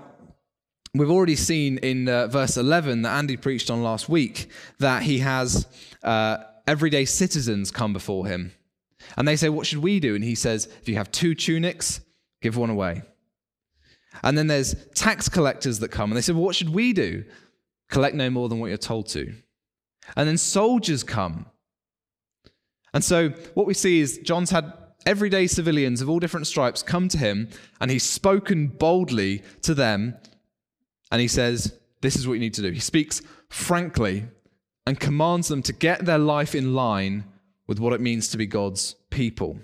we've 0.95 1.11
already 1.11 1.37
seen 1.37 1.79
in 1.79 2.09
uh, 2.09 2.29
verse 2.29 2.57
11 2.57 3.03
that 3.03 3.17
Andy 3.17 3.37
preached 3.37 3.71
on 3.71 3.83
last 3.83 4.09
week 4.09 4.51
that 4.79 5.03
he 5.03 5.19
has 5.19 5.67
uh, 6.03 6.39
everyday 6.67 7.05
citizens 7.05 7.71
come 7.71 7.93
before 7.93 8.27
him. 8.27 8.53
And 9.17 9.27
they 9.27 9.37
say, 9.37 9.49
What 9.49 9.67
should 9.67 9.79
we 9.79 10.01
do? 10.01 10.15
And 10.15 10.25
he 10.25 10.35
says, 10.35 10.67
If 10.81 10.89
you 10.89 10.97
have 10.97 11.11
two 11.11 11.35
tunics, 11.35 12.01
give 12.43 12.57
one 12.57 12.71
away. 12.71 13.03
And 14.23 14.37
then 14.37 14.47
there's 14.47 14.75
tax 14.95 15.29
collectors 15.29 15.79
that 15.81 15.91
come 15.91 16.11
and 16.11 16.17
they 16.17 16.23
say, 16.23 16.33
Well, 16.33 16.43
what 16.43 16.57
should 16.57 16.71
we 16.71 16.93
do? 16.93 17.25
Collect 17.89 18.15
no 18.15 18.31
more 18.31 18.49
than 18.49 18.59
what 18.59 18.69
you're 18.69 18.77
told 18.77 19.09
to. 19.09 19.33
And 20.17 20.29
then 20.29 20.39
soldiers 20.39 21.03
come. 21.03 21.47
And 22.95 23.05
so 23.05 23.31
what 23.55 23.67
we 23.67 23.75
see 23.75 24.01
is 24.01 24.19
John's 24.19 24.51
had 24.51 24.73
everyday 25.07 25.47
civilians 25.47 26.01
of 26.01 26.09
all 26.09 26.19
different 26.19 26.47
stripes 26.47 26.83
come 26.83 27.09
to 27.09 27.19
him 27.19 27.49
and 27.81 27.91
he's 27.91 28.05
spoken 28.05 28.69
boldly 28.69 29.43
to 29.63 29.75
them 29.75 30.17
and 31.11 31.21
he 31.21 31.29
says, 31.29 31.79
This 32.01 32.17
is 32.17 32.27
what 32.27 32.35
you 32.35 32.41
need 32.41 32.55
to 32.55 32.63
do. 32.63 32.71
He 32.71 32.81
speaks 32.81 33.23
frankly 33.49 34.27
and 34.87 34.99
commands 34.99 35.49
them 35.49 35.63
to 35.63 35.73
get 35.73 36.05
their 36.05 36.19
life 36.19 36.55
in 36.55 36.75
line 36.75 37.25
with 37.67 37.79
what 37.79 37.93
it 37.93 38.01
means 38.01 38.29
to 38.29 38.39
be 38.39 38.47
God's 38.47 38.95
people. 39.11 39.59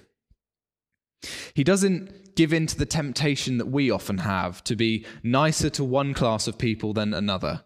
He 1.55 1.65
doesn't 1.65 2.35
give 2.37 2.53
in 2.53 2.67
to 2.67 2.77
the 2.77 2.87
temptation 2.87 3.59
that 3.59 3.67
we 3.67 3.91
often 3.91 4.19
have 4.19 4.63
to 4.65 4.77
be 4.77 5.07
nicer 5.23 5.71
to 5.71 5.85
one 5.85 6.15
class 6.15 6.47
of 6.47 6.59
people 6.59 6.93
than 6.93 7.15
another, 7.15 7.63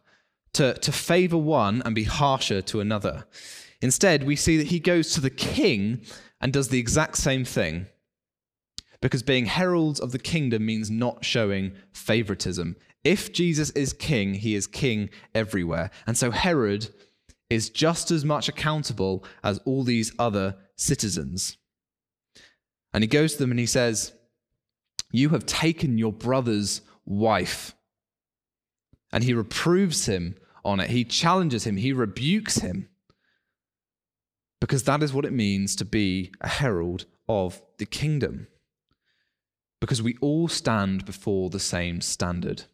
to, 0.52 0.74
to 0.74 0.92
favor 0.92 1.38
one 1.38 1.82
and 1.84 1.94
be 1.94 2.04
harsher 2.04 2.62
to 2.62 2.80
another. 2.80 3.26
Instead, 3.80 4.24
we 4.24 4.36
see 4.36 4.56
that 4.56 4.68
he 4.68 4.80
goes 4.80 5.12
to 5.12 5.20
the 5.20 5.30
king 5.30 6.02
and 6.40 6.52
does 6.52 6.68
the 6.68 6.78
exact 6.78 7.16
same 7.16 7.44
thing. 7.44 7.86
Because 9.00 9.22
being 9.22 9.46
heralds 9.46 10.00
of 10.00 10.10
the 10.10 10.18
kingdom 10.18 10.66
means 10.66 10.90
not 10.90 11.24
showing 11.24 11.72
favoritism. 11.92 12.76
If 13.04 13.32
Jesus 13.32 13.70
is 13.70 13.92
king, 13.92 14.34
he 14.34 14.54
is 14.56 14.66
king 14.66 15.10
everywhere. 15.34 15.90
And 16.06 16.16
so 16.16 16.32
Herod 16.32 16.88
is 17.48 17.70
just 17.70 18.10
as 18.10 18.24
much 18.24 18.48
accountable 18.48 19.24
as 19.44 19.58
all 19.58 19.84
these 19.84 20.12
other 20.18 20.56
citizens. 20.76 21.56
And 22.92 23.04
he 23.04 23.08
goes 23.08 23.34
to 23.34 23.38
them 23.38 23.50
and 23.50 23.60
he 23.60 23.66
says, 23.66 24.12
You 25.12 25.30
have 25.30 25.46
taken 25.46 25.98
your 25.98 26.12
brother's 26.12 26.82
wife. 27.04 27.74
And 29.12 29.24
he 29.24 29.32
reproves 29.32 30.06
him 30.06 30.34
on 30.64 30.80
it. 30.80 30.90
He 30.90 31.04
challenges 31.04 31.64
him. 31.64 31.76
He 31.76 31.92
rebukes 31.92 32.58
him. 32.58 32.88
Because 34.60 34.82
that 34.84 35.02
is 35.02 35.12
what 35.12 35.24
it 35.24 35.32
means 35.32 35.76
to 35.76 35.84
be 35.84 36.32
a 36.40 36.48
herald 36.48 37.06
of 37.28 37.62
the 37.78 37.86
kingdom. 37.86 38.48
Because 39.80 40.02
we 40.02 40.16
all 40.20 40.48
stand 40.48 41.04
before 41.04 41.50
the 41.50 41.60
same 41.60 42.00
standard. 42.00 42.64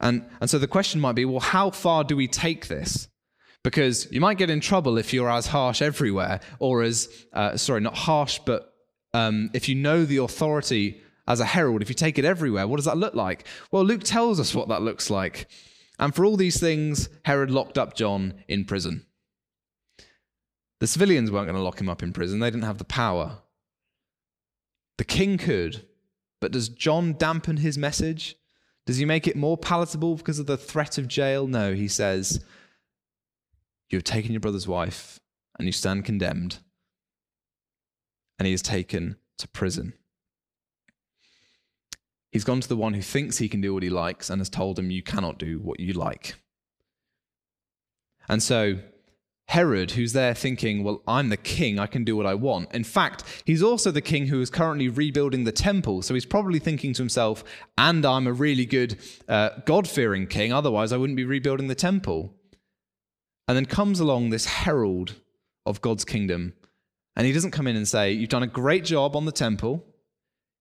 And, 0.00 0.28
and 0.40 0.48
so 0.48 0.58
the 0.58 0.68
question 0.68 1.00
might 1.00 1.16
be 1.16 1.24
well, 1.24 1.40
how 1.40 1.70
far 1.70 2.04
do 2.04 2.16
we 2.16 2.28
take 2.28 2.68
this? 2.68 3.08
Because 3.64 4.10
you 4.12 4.20
might 4.20 4.38
get 4.38 4.50
in 4.50 4.60
trouble 4.60 4.98
if 4.98 5.12
you're 5.12 5.30
as 5.30 5.48
harsh 5.48 5.82
everywhere, 5.82 6.40
or 6.60 6.82
as, 6.82 7.08
uh, 7.32 7.56
sorry, 7.56 7.80
not 7.80 7.96
harsh, 7.96 8.38
but 8.46 8.72
um, 9.12 9.50
if 9.52 9.68
you 9.68 9.74
know 9.74 10.04
the 10.04 10.18
authority 10.18 11.00
as 11.26 11.40
a 11.40 11.44
herald, 11.44 11.82
if 11.82 11.88
you 11.88 11.94
take 11.94 12.18
it 12.18 12.24
everywhere, 12.24 12.68
what 12.68 12.76
does 12.76 12.84
that 12.84 12.96
look 12.96 13.14
like? 13.14 13.46
Well, 13.72 13.84
Luke 13.84 14.04
tells 14.04 14.38
us 14.38 14.54
what 14.54 14.68
that 14.68 14.82
looks 14.82 15.10
like. 15.10 15.48
And 15.98 16.14
for 16.14 16.24
all 16.24 16.36
these 16.36 16.60
things, 16.60 17.08
Herod 17.24 17.50
locked 17.50 17.76
up 17.76 17.94
John 17.94 18.34
in 18.46 18.64
prison. 18.64 19.04
The 20.80 20.86
civilians 20.86 21.30
weren't 21.30 21.46
going 21.46 21.56
to 21.56 21.62
lock 21.62 21.80
him 21.80 21.88
up 21.88 22.02
in 22.02 22.12
prison, 22.12 22.40
they 22.40 22.50
didn't 22.50 22.64
have 22.64 22.78
the 22.78 22.84
power. 22.84 23.38
The 24.96 25.04
king 25.04 25.38
could, 25.38 25.86
but 26.40 26.52
does 26.52 26.68
John 26.68 27.14
dampen 27.16 27.58
his 27.58 27.78
message? 27.78 28.36
Does 28.86 28.96
he 28.96 29.04
make 29.04 29.26
it 29.28 29.36
more 29.36 29.56
palatable 29.56 30.16
because 30.16 30.38
of 30.38 30.46
the 30.46 30.56
threat 30.56 30.98
of 30.98 31.08
jail? 31.08 31.46
No, 31.46 31.74
he 31.74 31.88
says, 31.88 32.42
You 33.90 33.96
have 33.96 34.04
taken 34.04 34.32
your 34.32 34.40
brother's 34.40 34.66
wife 34.66 35.20
and 35.58 35.66
you 35.66 35.72
stand 35.72 36.04
condemned. 36.04 36.58
And 38.38 38.46
he 38.46 38.52
is 38.52 38.62
taken 38.62 39.16
to 39.38 39.48
prison. 39.48 39.92
He's 42.30 42.44
gone 42.44 42.60
to 42.60 42.68
the 42.68 42.76
one 42.76 42.94
who 42.94 43.02
thinks 43.02 43.38
he 43.38 43.48
can 43.48 43.60
do 43.60 43.74
what 43.74 43.82
he 43.82 43.90
likes 43.90 44.30
and 44.30 44.40
has 44.40 44.50
told 44.50 44.78
him, 44.78 44.90
You 44.90 45.02
cannot 45.02 45.38
do 45.38 45.58
what 45.58 45.80
you 45.80 45.92
like. 45.92 46.34
And 48.28 48.42
so 48.42 48.78
Herod, 49.48 49.92
who's 49.92 50.12
there 50.12 50.34
thinking, 50.34 50.84
well, 50.84 51.02
I'm 51.08 51.30
the 51.30 51.38
king, 51.38 51.78
I 51.78 51.86
can 51.86 52.04
do 52.04 52.14
what 52.14 52.26
I 52.26 52.34
want. 52.34 52.74
In 52.74 52.84
fact, 52.84 53.24
he's 53.46 53.62
also 53.62 53.90
the 53.90 54.02
king 54.02 54.26
who 54.26 54.42
is 54.42 54.50
currently 54.50 54.88
rebuilding 54.88 55.44
the 55.44 55.52
temple. 55.52 56.02
So 56.02 56.12
he's 56.12 56.26
probably 56.26 56.58
thinking 56.58 56.92
to 56.92 57.02
himself, 57.02 57.42
and 57.78 58.04
I'm 58.04 58.26
a 58.26 58.32
really 58.32 58.66
good 58.66 58.98
uh, 59.26 59.50
God 59.64 59.88
fearing 59.88 60.26
king, 60.26 60.52
otherwise 60.52 60.92
I 60.92 60.98
wouldn't 60.98 61.16
be 61.16 61.24
rebuilding 61.24 61.68
the 61.68 61.74
temple. 61.74 62.34
And 63.46 63.56
then 63.56 63.64
comes 63.64 64.00
along 64.00 64.28
this 64.28 64.44
herald 64.44 65.14
of 65.64 65.80
God's 65.80 66.04
kingdom. 66.04 66.52
And 67.16 67.26
he 67.26 67.32
doesn't 67.32 67.52
come 67.52 67.66
in 67.66 67.74
and 67.74 67.88
say, 67.88 68.12
You've 68.12 68.28
done 68.28 68.42
a 68.42 68.46
great 68.46 68.84
job 68.84 69.16
on 69.16 69.24
the 69.24 69.32
temple, 69.32 69.82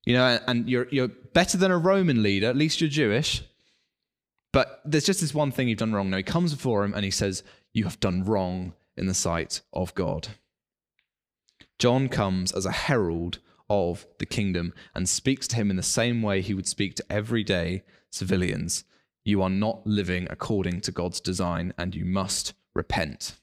you 0.06 0.14
know, 0.14 0.40
and 0.48 0.70
you're, 0.70 0.88
you're 0.92 1.10
better 1.10 1.58
than 1.58 1.72
a 1.72 1.78
Roman 1.78 2.24
leader, 2.24 2.48
at 2.48 2.56
least 2.56 2.80
you're 2.80 2.90
Jewish. 2.90 3.44
But 4.54 4.82
there's 4.86 5.06
just 5.06 5.20
this 5.20 5.34
one 5.34 5.52
thing 5.52 5.68
you've 5.68 5.78
done 5.78 5.92
wrong. 5.92 6.10
No, 6.10 6.16
he 6.16 6.24
comes 6.24 6.54
before 6.54 6.86
him 6.86 6.94
and 6.94 7.04
he 7.04 7.12
says, 7.12 7.44
You 7.78 7.84
have 7.84 8.00
done 8.00 8.24
wrong 8.24 8.74
in 8.98 9.06
the 9.06 9.14
sight 9.14 9.62
of 9.72 9.94
God. 9.94 10.30
John 11.78 12.10
comes 12.10 12.52
as 12.52 12.66
a 12.66 12.72
herald 12.72 13.38
of 13.70 14.08
the 14.18 14.26
kingdom 14.26 14.74
and 14.96 15.08
speaks 15.08 15.48
to 15.50 15.58
him 15.58 15.70
in 15.70 15.76
the 15.76 15.84
same 15.84 16.24
way 16.24 16.42
he 16.42 16.56
would 16.56 16.68
speak 16.68 16.96
to 16.96 17.06
everyday 17.08 17.84
civilians. 18.10 18.84
You 19.24 19.44
are 19.44 19.50
not 19.52 19.86
living 19.86 20.26
according 20.32 20.82
to 20.82 20.92
God's 20.92 21.20
design 21.20 21.72
and 21.78 21.94
you 21.94 22.04
must 22.04 22.56
repent. 22.74 23.36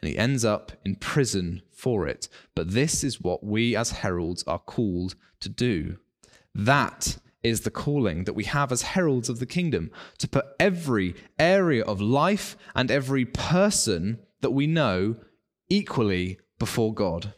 And 0.00 0.08
he 0.08 0.16
ends 0.16 0.44
up 0.44 0.70
in 0.84 0.94
prison 0.94 1.60
for 1.72 2.06
it. 2.06 2.28
But 2.54 2.70
this 2.70 3.02
is 3.02 3.20
what 3.20 3.42
we 3.42 3.74
as 3.74 3.90
heralds 3.90 4.44
are 4.46 4.60
called 4.60 5.16
to 5.40 5.48
do. 5.48 5.98
That 6.54 7.18
is 7.44 7.60
the 7.60 7.70
calling 7.70 8.24
that 8.24 8.32
we 8.32 8.44
have 8.44 8.72
as 8.72 8.82
heralds 8.82 9.28
of 9.28 9.38
the 9.38 9.46
kingdom 9.46 9.90
to 10.18 10.26
put 10.26 10.46
every 10.58 11.14
area 11.38 11.84
of 11.84 12.00
life 12.00 12.56
and 12.74 12.90
every 12.90 13.26
person 13.26 14.18
that 14.40 14.50
we 14.50 14.66
know 14.66 15.16
equally 15.68 16.38
before 16.58 16.94
God, 16.94 17.34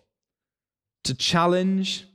to 1.05 1.15
challenge 1.15 2.07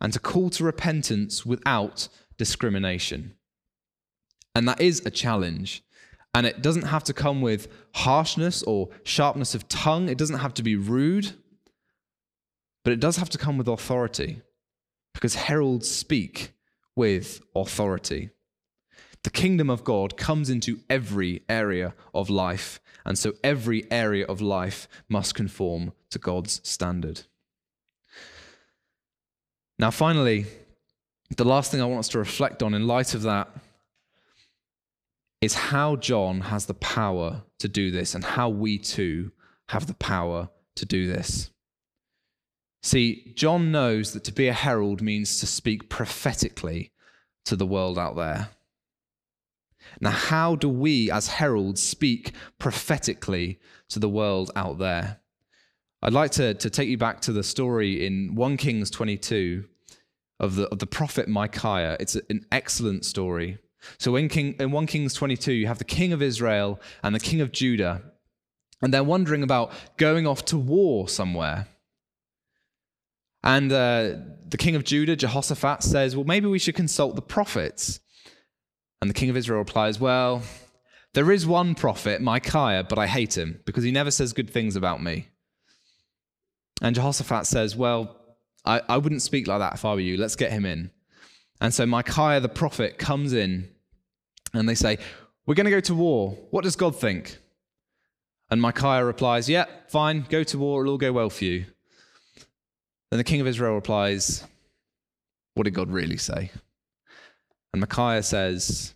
and 0.00 0.12
to 0.12 0.18
call 0.18 0.50
to 0.50 0.64
repentance 0.64 1.46
without 1.46 2.08
discrimination. 2.36 3.34
And 4.54 4.66
that 4.68 4.80
is 4.80 5.04
a 5.04 5.10
challenge. 5.10 5.82
And 6.34 6.46
it 6.46 6.62
doesn't 6.62 6.82
have 6.82 7.04
to 7.04 7.14
come 7.14 7.40
with 7.40 7.68
harshness 7.94 8.62
or 8.64 8.88
sharpness 9.04 9.54
of 9.54 9.68
tongue, 9.68 10.08
it 10.08 10.18
doesn't 10.18 10.40
have 10.40 10.54
to 10.54 10.62
be 10.62 10.76
rude, 10.76 11.32
but 12.84 12.92
it 12.92 13.00
does 13.00 13.16
have 13.16 13.30
to 13.30 13.38
come 13.38 13.56
with 13.56 13.68
authority 13.68 14.42
because 15.14 15.34
heralds 15.34 15.90
speak 15.90 16.52
with 16.96 17.40
authority. 17.54 18.30
The 19.22 19.30
kingdom 19.30 19.70
of 19.70 19.84
God 19.84 20.16
comes 20.16 20.50
into 20.50 20.80
every 20.88 21.42
area 21.48 21.94
of 22.14 22.30
life, 22.30 22.80
and 23.04 23.18
so 23.18 23.34
every 23.44 23.90
area 23.90 24.24
of 24.26 24.40
life 24.40 24.88
must 25.08 25.34
conform 25.34 25.92
to 26.10 26.18
God's 26.18 26.60
standard. 26.66 27.22
Now, 29.78 29.90
finally, 29.90 30.46
the 31.36 31.44
last 31.44 31.70
thing 31.70 31.82
I 31.82 31.86
want 31.86 31.98
us 32.00 32.08
to 32.08 32.18
reflect 32.18 32.62
on 32.62 32.72
in 32.72 32.86
light 32.86 33.14
of 33.14 33.22
that 33.22 33.48
is 35.40 35.54
how 35.54 35.96
John 35.96 36.40
has 36.42 36.66
the 36.66 36.74
power 36.74 37.42
to 37.58 37.68
do 37.68 37.90
this 37.90 38.14
and 38.14 38.24
how 38.24 38.48
we 38.48 38.78
too 38.78 39.32
have 39.68 39.86
the 39.86 39.94
power 39.94 40.48
to 40.76 40.86
do 40.86 41.06
this. 41.06 41.50
See, 42.86 43.32
John 43.34 43.72
knows 43.72 44.12
that 44.12 44.22
to 44.22 44.32
be 44.32 44.46
a 44.46 44.52
herald 44.52 45.02
means 45.02 45.40
to 45.40 45.46
speak 45.48 45.88
prophetically 45.88 46.92
to 47.44 47.56
the 47.56 47.66
world 47.66 47.98
out 47.98 48.14
there. 48.14 48.50
Now, 50.00 50.12
how 50.12 50.54
do 50.54 50.68
we 50.68 51.10
as 51.10 51.26
heralds 51.26 51.82
speak 51.82 52.30
prophetically 52.60 53.58
to 53.88 53.98
the 53.98 54.08
world 54.08 54.52
out 54.54 54.78
there? 54.78 55.18
I'd 56.00 56.12
like 56.12 56.30
to, 56.32 56.54
to 56.54 56.70
take 56.70 56.88
you 56.88 56.96
back 56.96 57.20
to 57.22 57.32
the 57.32 57.42
story 57.42 58.06
in 58.06 58.36
1 58.36 58.56
Kings 58.56 58.88
22 58.90 59.64
of 60.38 60.54
the, 60.54 60.68
of 60.68 60.78
the 60.78 60.86
prophet 60.86 61.26
Micaiah. 61.26 61.96
It's 61.98 62.14
an 62.14 62.46
excellent 62.52 63.04
story. 63.04 63.58
So 63.98 64.14
in, 64.14 64.28
King, 64.28 64.54
in 64.60 64.70
1 64.70 64.86
Kings 64.86 65.12
22, 65.12 65.52
you 65.52 65.66
have 65.66 65.78
the 65.78 65.84
king 65.84 66.12
of 66.12 66.22
Israel 66.22 66.80
and 67.02 67.12
the 67.12 67.18
king 67.18 67.40
of 67.40 67.50
Judah, 67.50 68.00
and 68.80 68.94
they're 68.94 69.02
wondering 69.02 69.42
about 69.42 69.72
going 69.96 70.24
off 70.24 70.44
to 70.44 70.56
war 70.56 71.08
somewhere. 71.08 71.66
And 73.46 73.70
uh, 73.70 74.14
the 74.48 74.56
king 74.58 74.74
of 74.74 74.82
Judah, 74.82 75.14
Jehoshaphat, 75.14 75.84
says, 75.84 76.16
Well, 76.16 76.24
maybe 76.24 76.48
we 76.48 76.58
should 76.58 76.74
consult 76.74 77.14
the 77.14 77.22
prophets. 77.22 78.00
And 79.00 79.08
the 79.08 79.14
king 79.14 79.30
of 79.30 79.36
Israel 79.36 79.60
replies, 79.60 80.00
Well, 80.00 80.42
there 81.14 81.30
is 81.30 81.46
one 81.46 81.76
prophet, 81.76 82.20
Micaiah, 82.20 82.82
but 82.82 82.98
I 82.98 83.06
hate 83.06 83.38
him 83.38 83.60
because 83.64 83.84
he 83.84 83.92
never 83.92 84.10
says 84.10 84.32
good 84.32 84.50
things 84.50 84.74
about 84.74 85.00
me. 85.00 85.28
And 86.82 86.96
Jehoshaphat 86.96 87.46
says, 87.46 87.76
Well, 87.76 88.16
I, 88.64 88.82
I 88.88 88.96
wouldn't 88.98 89.22
speak 89.22 89.46
like 89.46 89.60
that 89.60 89.74
if 89.74 89.84
I 89.84 89.94
were 89.94 90.00
you. 90.00 90.16
Let's 90.16 90.34
get 90.34 90.50
him 90.50 90.66
in. 90.66 90.90
And 91.60 91.72
so 91.72 91.86
Micaiah 91.86 92.40
the 92.40 92.48
prophet 92.48 92.98
comes 92.98 93.32
in 93.32 93.70
and 94.54 94.68
they 94.68 94.74
say, 94.74 94.98
We're 95.46 95.54
going 95.54 95.66
to 95.66 95.70
go 95.70 95.78
to 95.78 95.94
war. 95.94 96.36
What 96.50 96.64
does 96.64 96.74
God 96.74 96.98
think? 96.98 97.38
And 98.50 98.60
Micaiah 98.60 99.04
replies, 99.04 99.48
Yeah, 99.48 99.66
fine, 99.86 100.26
go 100.28 100.42
to 100.42 100.58
war. 100.58 100.82
It'll 100.82 100.94
all 100.94 100.98
go 100.98 101.12
well 101.12 101.30
for 101.30 101.44
you. 101.44 101.66
Then 103.10 103.18
the 103.18 103.24
king 103.24 103.40
of 103.40 103.46
Israel 103.46 103.74
replies, 103.74 104.44
What 105.54 105.64
did 105.64 105.74
God 105.74 105.90
really 105.90 106.16
say? 106.16 106.50
And 107.72 107.80
Micaiah 107.80 108.22
says, 108.22 108.94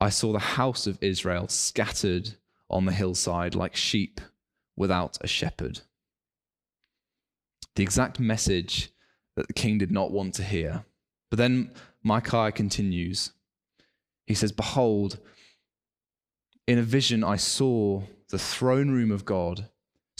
I 0.00 0.10
saw 0.10 0.32
the 0.32 0.38
house 0.38 0.86
of 0.86 1.02
Israel 1.02 1.48
scattered 1.48 2.34
on 2.70 2.86
the 2.86 2.92
hillside 2.92 3.54
like 3.54 3.76
sheep 3.76 4.20
without 4.76 5.18
a 5.20 5.26
shepherd. 5.26 5.80
The 7.76 7.82
exact 7.82 8.20
message 8.20 8.90
that 9.36 9.46
the 9.46 9.52
king 9.52 9.78
did 9.78 9.90
not 9.90 10.10
want 10.10 10.34
to 10.34 10.42
hear. 10.42 10.84
But 11.30 11.38
then 11.38 11.72
Micaiah 12.02 12.52
continues. 12.52 13.32
He 14.26 14.34
says, 14.34 14.52
Behold, 14.52 15.18
in 16.66 16.78
a 16.78 16.82
vision 16.82 17.24
I 17.24 17.36
saw 17.36 18.02
the 18.28 18.38
throne 18.38 18.90
room 18.90 19.10
of 19.10 19.24
God 19.24 19.68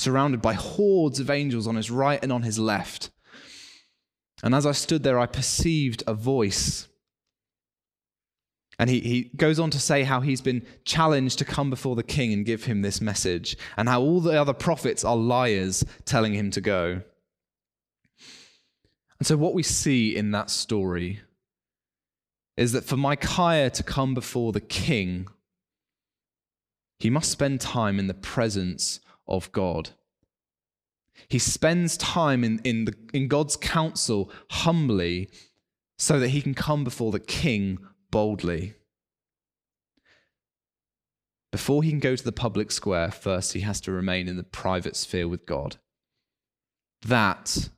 surrounded 0.01 0.41
by 0.41 0.55
hordes 0.55 1.21
of 1.21 1.29
angels 1.29 1.67
on 1.67 1.77
his 1.77 1.91
right 1.91 2.21
and 2.23 2.33
on 2.33 2.43
his 2.43 2.59
left. 2.59 3.11
And 4.43 4.55
as 4.55 4.65
I 4.65 4.73
stood 4.73 5.03
there, 5.03 5.19
I 5.19 5.27
perceived 5.27 6.03
a 6.07 6.15
voice. 6.15 6.89
And 8.79 8.89
he, 8.89 9.01
he 9.01 9.31
goes 9.37 9.61
on 9.61 9.69
to 9.71 9.79
say 9.79 10.05
how 10.05 10.23
he's 10.23 10.41
been 10.41 10.67
challenged 10.87 11.39
to 11.39 11.45
come 11.45 11.69
before 11.69 11.97
the 11.97 12.03
king 12.03 12.33
and 12.33 12.47
give 12.47 12.65
him 12.65 12.81
this 12.81 13.03
message, 13.03 13.59
and 13.77 13.91
how 13.91 14.01
all 14.01 14.21
the 14.21 14.41
other 14.41 14.55
prophets 14.55 15.05
are 15.05 15.17
liars 15.17 15.85
telling 16.07 16.33
him 16.33 16.51
to 16.53 16.63
go. 16.63 17.03
And 19.19 19.27
so, 19.27 19.37
what 19.37 19.53
we 19.53 19.63
see 19.63 20.17
in 20.17 20.31
that 20.31 20.49
story 20.49 21.21
is 22.57 22.73
that 22.73 22.85
for 22.85 22.97
Micaiah 22.97 23.69
to 23.69 23.83
come 23.83 24.15
before 24.15 24.53
the 24.53 24.63
king, 24.63 25.29
he 26.99 27.11
must 27.11 27.31
spend 27.31 27.61
time 27.61 27.99
in 27.99 28.07
the 28.07 28.15
presence 28.15 29.01
of 29.27 29.51
God. 29.53 29.91
He 31.29 31.39
spends 31.39 31.97
time 31.97 32.45
in, 32.45 32.61
in, 32.65 32.87
the, 32.87 32.95
in 33.13 33.29
God's 33.29 33.57
counsel 33.57 34.31
humbly 34.51 35.29
so 35.99 36.19
that 36.19 36.29
he 36.29 36.41
can 36.41 36.55
come 36.55 36.85
before 36.85 37.13
the 37.13 37.21
king 37.21 37.79
boldly. 38.11 38.75
Before 41.53 41.83
he 41.83 41.91
can 41.91 41.99
go 41.99 42.17
to 42.17 42.25
the 42.25 42.33
public 42.33 42.71
square, 42.71 43.11
first 43.11 43.53
he 43.53 43.61
has 43.61 43.81
to 43.83 43.93
remain 43.93 44.29
in 44.29 44.37
the 44.37 44.45
private 44.45 44.97
sphere 44.97 45.29
with 45.29 45.47
God. 45.47 45.77
That 47.03 47.71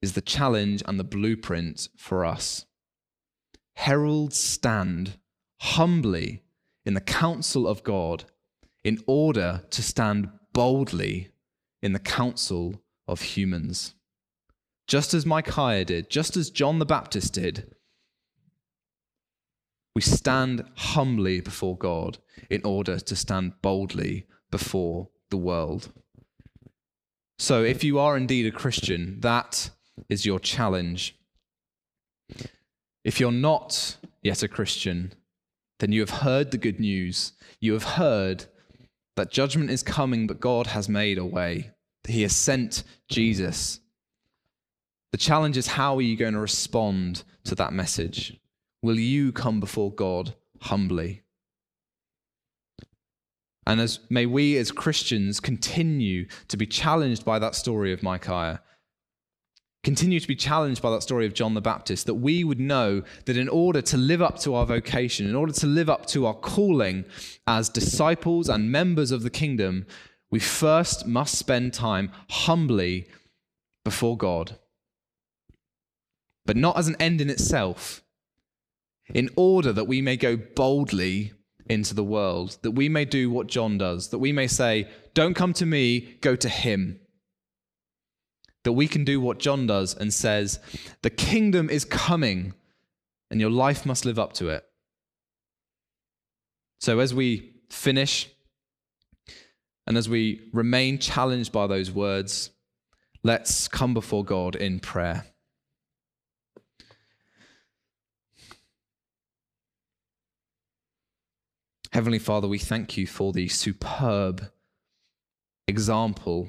is 0.00 0.14
the 0.14 0.20
challenge 0.20 0.82
and 0.86 0.98
the 0.98 1.04
blueprint 1.04 1.88
for 1.96 2.24
us. 2.24 2.66
Heralds 3.76 4.36
stand 4.36 5.18
humbly 5.60 6.42
in 6.84 6.94
the 6.94 7.00
counsel 7.00 7.68
of 7.68 7.82
God 7.82 8.24
in 8.84 9.02
order 9.06 9.62
to 9.70 9.82
stand 9.82 10.28
boldly 10.52 11.30
in 11.82 11.92
the 11.92 11.98
council 11.98 12.82
of 13.08 13.20
humans. 13.22 13.94
Just 14.86 15.14
as 15.14 15.26
Micaiah 15.26 15.84
did, 15.84 16.10
just 16.10 16.36
as 16.36 16.50
John 16.50 16.78
the 16.78 16.86
Baptist 16.86 17.34
did, 17.34 17.74
we 19.94 20.02
stand 20.02 20.64
humbly 20.76 21.40
before 21.40 21.76
God 21.76 22.18
in 22.50 22.62
order 22.64 22.98
to 22.98 23.16
stand 23.16 23.60
boldly 23.62 24.26
before 24.50 25.08
the 25.30 25.36
world. 25.36 25.92
So, 27.38 27.62
if 27.62 27.82
you 27.82 27.98
are 27.98 28.16
indeed 28.16 28.46
a 28.46 28.56
Christian, 28.56 29.20
that 29.20 29.70
is 30.08 30.24
your 30.24 30.38
challenge. 30.38 31.16
If 33.04 33.18
you're 33.18 33.32
not 33.32 33.96
yet 34.22 34.42
a 34.42 34.48
Christian, 34.48 35.12
then 35.80 35.92
you 35.92 36.00
have 36.00 36.22
heard 36.22 36.50
the 36.50 36.58
good 36.58 36.78
news. 36.78 37.32
You 37.60 37.72
have 37.72 37.82
heard 37.82 38.46
that 39.16 39.30
judgment 39.30 39.70
is 39.70 39.82
coming, 39.82 40.26
but 40.26 40.40
God 40.40 40.68
has 40.68 40.88
made 40.88 41.18
a 41.18 41.24
way. 41.24 41.70
He 42.06 42.22
has 42.22 42.34
sent 42.34 42.82
Jesus. 43.08 43.80
The 45.12 45.18
challenge 45.18 45.56
is 45.56 45.66
how 45.66 45.96
are 45.96 46.02
you 46.02 46.16
going 46.16 46.34
to 46.34 46.40
respond 46.40 47.24
to 47.44 47.54
that 47.56 47.72
message? 47.72 48.40
Will 48.82 48.98
you 48.98 49.32
come 49.32 49.60
before 49.60 49.92
God 49.92 50.34
humbly? 50.60 51.22
And 53.66 53.80
as 53.80 54.00
may 54.10 54.26
we 54.26 54.56
as 54.56 54.72
Christians 54.72 55.38
continue 55.38 56.26
to 56.48 56.56
be 56.56 56.66
challenged 56.66 57.24
by 57.24 57.38
that 57.38 57.54
story 57.54 57.92
of 57.92 58.02
Micaiah 58.02 58.60
continue 59.82 60.20
to 60.20 60.28
be 60.28 60.36
challenged 60.36 60.80
by 60.80 60.90
that 60.90 61.02
story 61.02 61.26
of 61.26 61.34
John 61.34 61.54
the 61.54 61.60
Baptist, 61.60 62.06
that 62.06 62.14
we 62.14 62.44
would 62.44 62.60
know 62.60 63.02
that 63.24 63.36
in 63.36 63.48
order 63.48 63.82
to 63.82 63.96
live 63.96 64.22
up 64.22 64.38
to 64.40 64.54
our 64.54 64.64
vocation, 64.64 65.28
in 65.28 65.34
order 65.34 65.52
to 65.54 65.66
live 65.66 65.90
up 65.90 66.06
to 66.06 66.26
our 66.26 66.34
calling 66.34 67.04
as 67.46 67.68
disciples 67.68 68.48
and 68.48 68.70
members 68.70 69.10
of 69.10 69.22
the 69.22 69.30
kingdom, 69.30 69.86
we 70.30 70.38
first 70.38 71.06
must 71.06 71.36
spend 71.36 71.74
time 71.74 72.10
humbly 72.30 73.08
before 73.84 74.16
God. 74.16 74.56
But 76.46 76.56
not 76.56 76.78
as 76.78 76.88
an 76.88 76.96
end 77.00 77.20
in 77.20 77.30
itself, 77.30 78.02
in 79.12 79.30
order 79.36 79.72
that 79.72 79.88
we 79.88 80.00
may 80.00 80.16
go 80.16 80.36
boldly 80.36 81.32
into 81.68 81.94
the 81.94 82.04
world, 82.04 82.58
that 82.62 82.70
we 82.70 82.88
may 82.88 83.04
do 83.04 83.30
what 83.30 83.46
John 83.48 83.78
does, 83.78 84.08
that 84.08 84.18
we 84.18 84.32
may 84.32 84.46
say, 84.46 84.88
Don't 85.14 85.34
come 85.34 85.52
to 85.54 85.66
me, 85.66 86.18
go 86.20 86.36
to 86.36 86.48
him 86.48 87.00
that 88.64 88.72
we 88.72 88.86
can 88.86 89.04
do 89.04 89.20
what 89.20 89.38
John 89.38 89.66
does 89.66 89.94
and 89.94 90.12
says, 90.12 90.58
The 91.02 91.10
kingdom 91.10 91.68
is 91.68 91.84
coming, 91.84 92.54
and 93.30 93.40
your 93.40 93.50
life 93.50 93.84
must 93.84 94.04
live 94.04 94.18
up 94.18 94.32
to 94.34 94.48
it. 94.48 94.64
So, 96.80 96.98
as 96.98 97.14
we 97.14 97.54
finish 97.70 98.28
and 99.86 99.96
as 99.96 100.08
we 100.08 100.48
remain 100.52 100.98
challenged 100.98 101.52
by 101.52 101.66
those 101.66 101.90
words, 101.90 102.50
let's 103.22 103.68
come 103.68 103.94
before 103.94 104.24
God 104.24 104.56
in 104.56 104.80
prayer. 104.80 105.26
Heavenly 111.92 112.18
Father, 112.18 112.48
we 112.48 112.58
thank 112.58 112.96
you 112.96 113.06
for 113.06 113.34
the 113.34 113.48
superb 113.48 114.50
example 115.68 116.48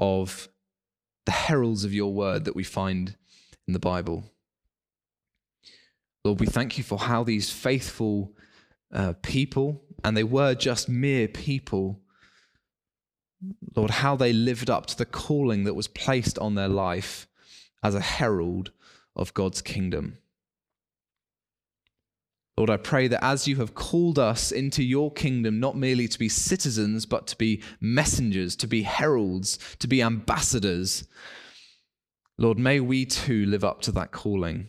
of 0.00 0.48
the 1.30 1.34
heralds 1.34 1.84
of 1.84 1.94
your 1.94 2.12
word 2.12 2.44
that 2.44 2.56
we 2.56 2.64
find 2.64 3.14
in 3.68 3.72
the 3.72 3.78
Bible. 3.78 4.24
Lord, 6.24 6.40
we 6.40 6.46
thank 6.46 6.76
you 6.76 6.82
for 6.82 6.98
how 6.98 7.22
these 7.22 7.50
faithful 7.50 8.32
uh, 8.92 9.12
people, 9.22 9.80
and 10.02 10.16
they 10.16 10.24
were 10.24 10.56
just 10.56 10.88
mere 10.88 11.28
people, 11.28 12.00
Lord, 13.76 13.90
how 13.90 14.16
they 14.16 14.32
lived 14.32 14.70
up 14.70 14.86
to 14.86 14.98
the 14.98 15.04
calling 15.04 15.62
that 15.62 15.74
was 15.74 15.86
placed 15.86 16.36
on 16.40 16.56
their 16.56 16.66
life 16.66 17.28
as 17.80 17.94
a 17.94 18.00
herald 18.00 18.72
of 19.14 19.32
God's 19.32 19.62
kingdom. 19.62 20.18
Lord, 22.60 22.68
I 22.68 22.76
pray 22.76 23.08
that 23.08 23.24
as 23.24 23.48
you 23.48 23.56
have 23.56 23.74
called 23.74 24.18
us 24.18 24.52
into 24.52 24.82
your 24.82 25.10
kingdom, 25.10 25.60
not 25.60 25.78
merely 25.78 26.06
to 26.06 26.18
be 26.18 26.28
citizens, 26.28 27.06
but 27.06 27.26
to 27.28 27.36
be 27.38 27.62
messengers, 27.80 28.54
to 28.56 28.66
be 28.66 28.82
heralds, 28.82 29.58
to 29.78 29.88
be 29.88 30.02
ambassadors, 30.02 31.08
Lord, 32.36 32.58
may 32.58 32.78
we 32.78 33.06
too 33.06 33.46
live 33.46 33.64
up 33.64 33.80
to 33.80 33.92
that 33.92 34.12
calling. 34.12 34.68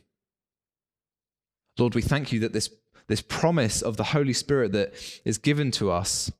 Lord, 1.78 1.94
we 1.94 2.02
thank 2.02 2.32
you 2.32 2.40
that 2.40 2.54
this, 2.54 2.70
this 3.08 3.22
promise 3.22 3.82
of 3.82 3.98
the 3.98 4.06
Holy 4.06 4.32
Spirit 4.32 4.72
that 4.72 4.94
is 5.26 5.38
given 5.38 5.70
to 5.72 5.92
us 5.92 6.32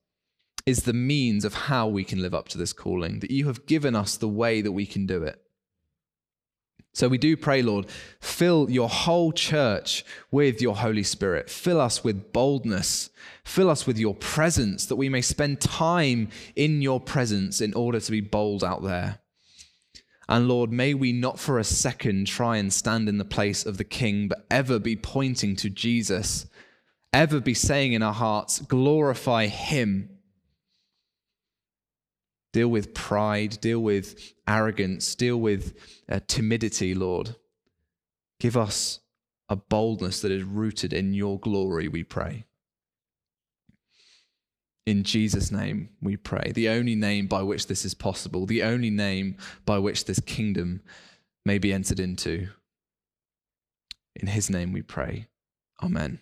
is 0.66 0.84
the 0.84 0.94
means 0.94 1.44
of 1.44 1.54
how 1.54 1.86
we 1.86 2.06
can 2.06 2.22
live 2.22 2.34
up 2.34 2.48
to 2.48 2.58
this 2.58 2.72
calling, 2.72 3.20
that 3.20 3.32
you 3.32 3.48
have 3.48 3.66
given 3.66 3.94
us 3.94 4.16
the 4.16 4.30
way 4.30 4.62
that 4.62 4.72
we 4.72 4.86
can 4.86 5.06
do 5.06 5.22
it. 5.24 5.42
So 6.94 7.08
we 7.08 7.18
do 7.18 7.38
pray, 7.38 7.62
Lord, 7.62 7.86
fill 8.20 8.70
your 8.70 8.90
whole 8.90 9.32
church 9.32 10.04
with 10.30 10.62
your 10.62 10.76
Holy 10.76 11.04
Spirit. 11.04 11.50
Fill 11.50 11.80
us 11.80 12.04
with 12.04 12.34
boldness. 12.34 13.10
Fill 13.46 13.70
us 13.70 13.88
with 13.88 13.98
your 13.98 14.14
presence 14.14 14.86
that 14.88 14.98
we 14.98 15.08
may 15.08 15.22
spend 15.22 15.62
time 15.62 16.30
in 16.56 16.82
your 16.82 17.00
presence 17.00 17.62
in 17.62 17.74
order 17.74 18.00
to 18.00 18.12
be 18.12 18.22
bold 18.22 18.64
out 18.64 18.84
there. 18.84 19.20
And 20.28 20.48
Lord, 20.48 20.72
may 20.72 20.94
we 20.94 21.12
not 21.12 21.40
for 21.40 21.60
a 21.60 21.64
second 21.64 22.28
try 22.28 22.58
and 22.58 22.72
stand 22.72 23.10
in 23.10 23.18
the 23.18 23.26
place 23.26 23.66
of 23.66 23.78
the 23.78 23.84
King, 23.84 24.28
but 24.28 24.46
ever 24.50 24.80
be 24.80 24.96
pointing 24.96 25.56
to 25.58 25.70
Jesus, 25.70 26.46
ever 27.14 27.40
be 27.40 27.54
saying 27.54 27.94
in 27.94 28.04
our 28.04 28.14
hearts, 28.14 28.60
glorify 28.60 29.48
Him 29.48 30.11
Deal 32.54 32.68
with 32.68 32.94
pride, 32.94 33.60
deal 33.62 33.80
with 33.80 34.34
arrogance, 34.48 35.16
deal 35.16 35.38
with 35.38 35.74
uh, 36.10 36.20
timidity, 36.28 36.94
Lord. 36.94 37.36
Give 38.40 38.58
us 38.58 39.00
a 39.48 39.56
boldness 39.56 40.22
that 40.22 40.32
is 40.32 40.44
rooted 40.44 40.94
in 40.94 41.14
your 41.14 41.40
glory, 41.40 41.88
we 41.88 42.04
pray. 42.04 42.46
In 44.86 45.04
Jesus' 45.04 45.52
name, 45.52 45.90
we 46.02 46.18
pray. 46.18 46.52
The 46.54 46.70
only 46.70 46.96
name 46.96 47.28
by 47.28 47.44
which 47.44 47.68
this 47.68 47.86
is 47.86 47.94
possible, 47.94 48.46
the 48.46 48.64
only 48.64 48.90
name 48.90 49.38
by 49.66 49.78
which 49.78 50.06
this 50.06 50.20
kingdom 50.20 50.82
may 51.46 51.58
be 51.58 51.72
entered 51.72 52.00
into. 52.00 52.50
In 54.16 54.28
his 54.28 54.50
name 54.50 54.74
we 54.74 54.82
pray. 54.82 55.28
Amen. 55.82 56.20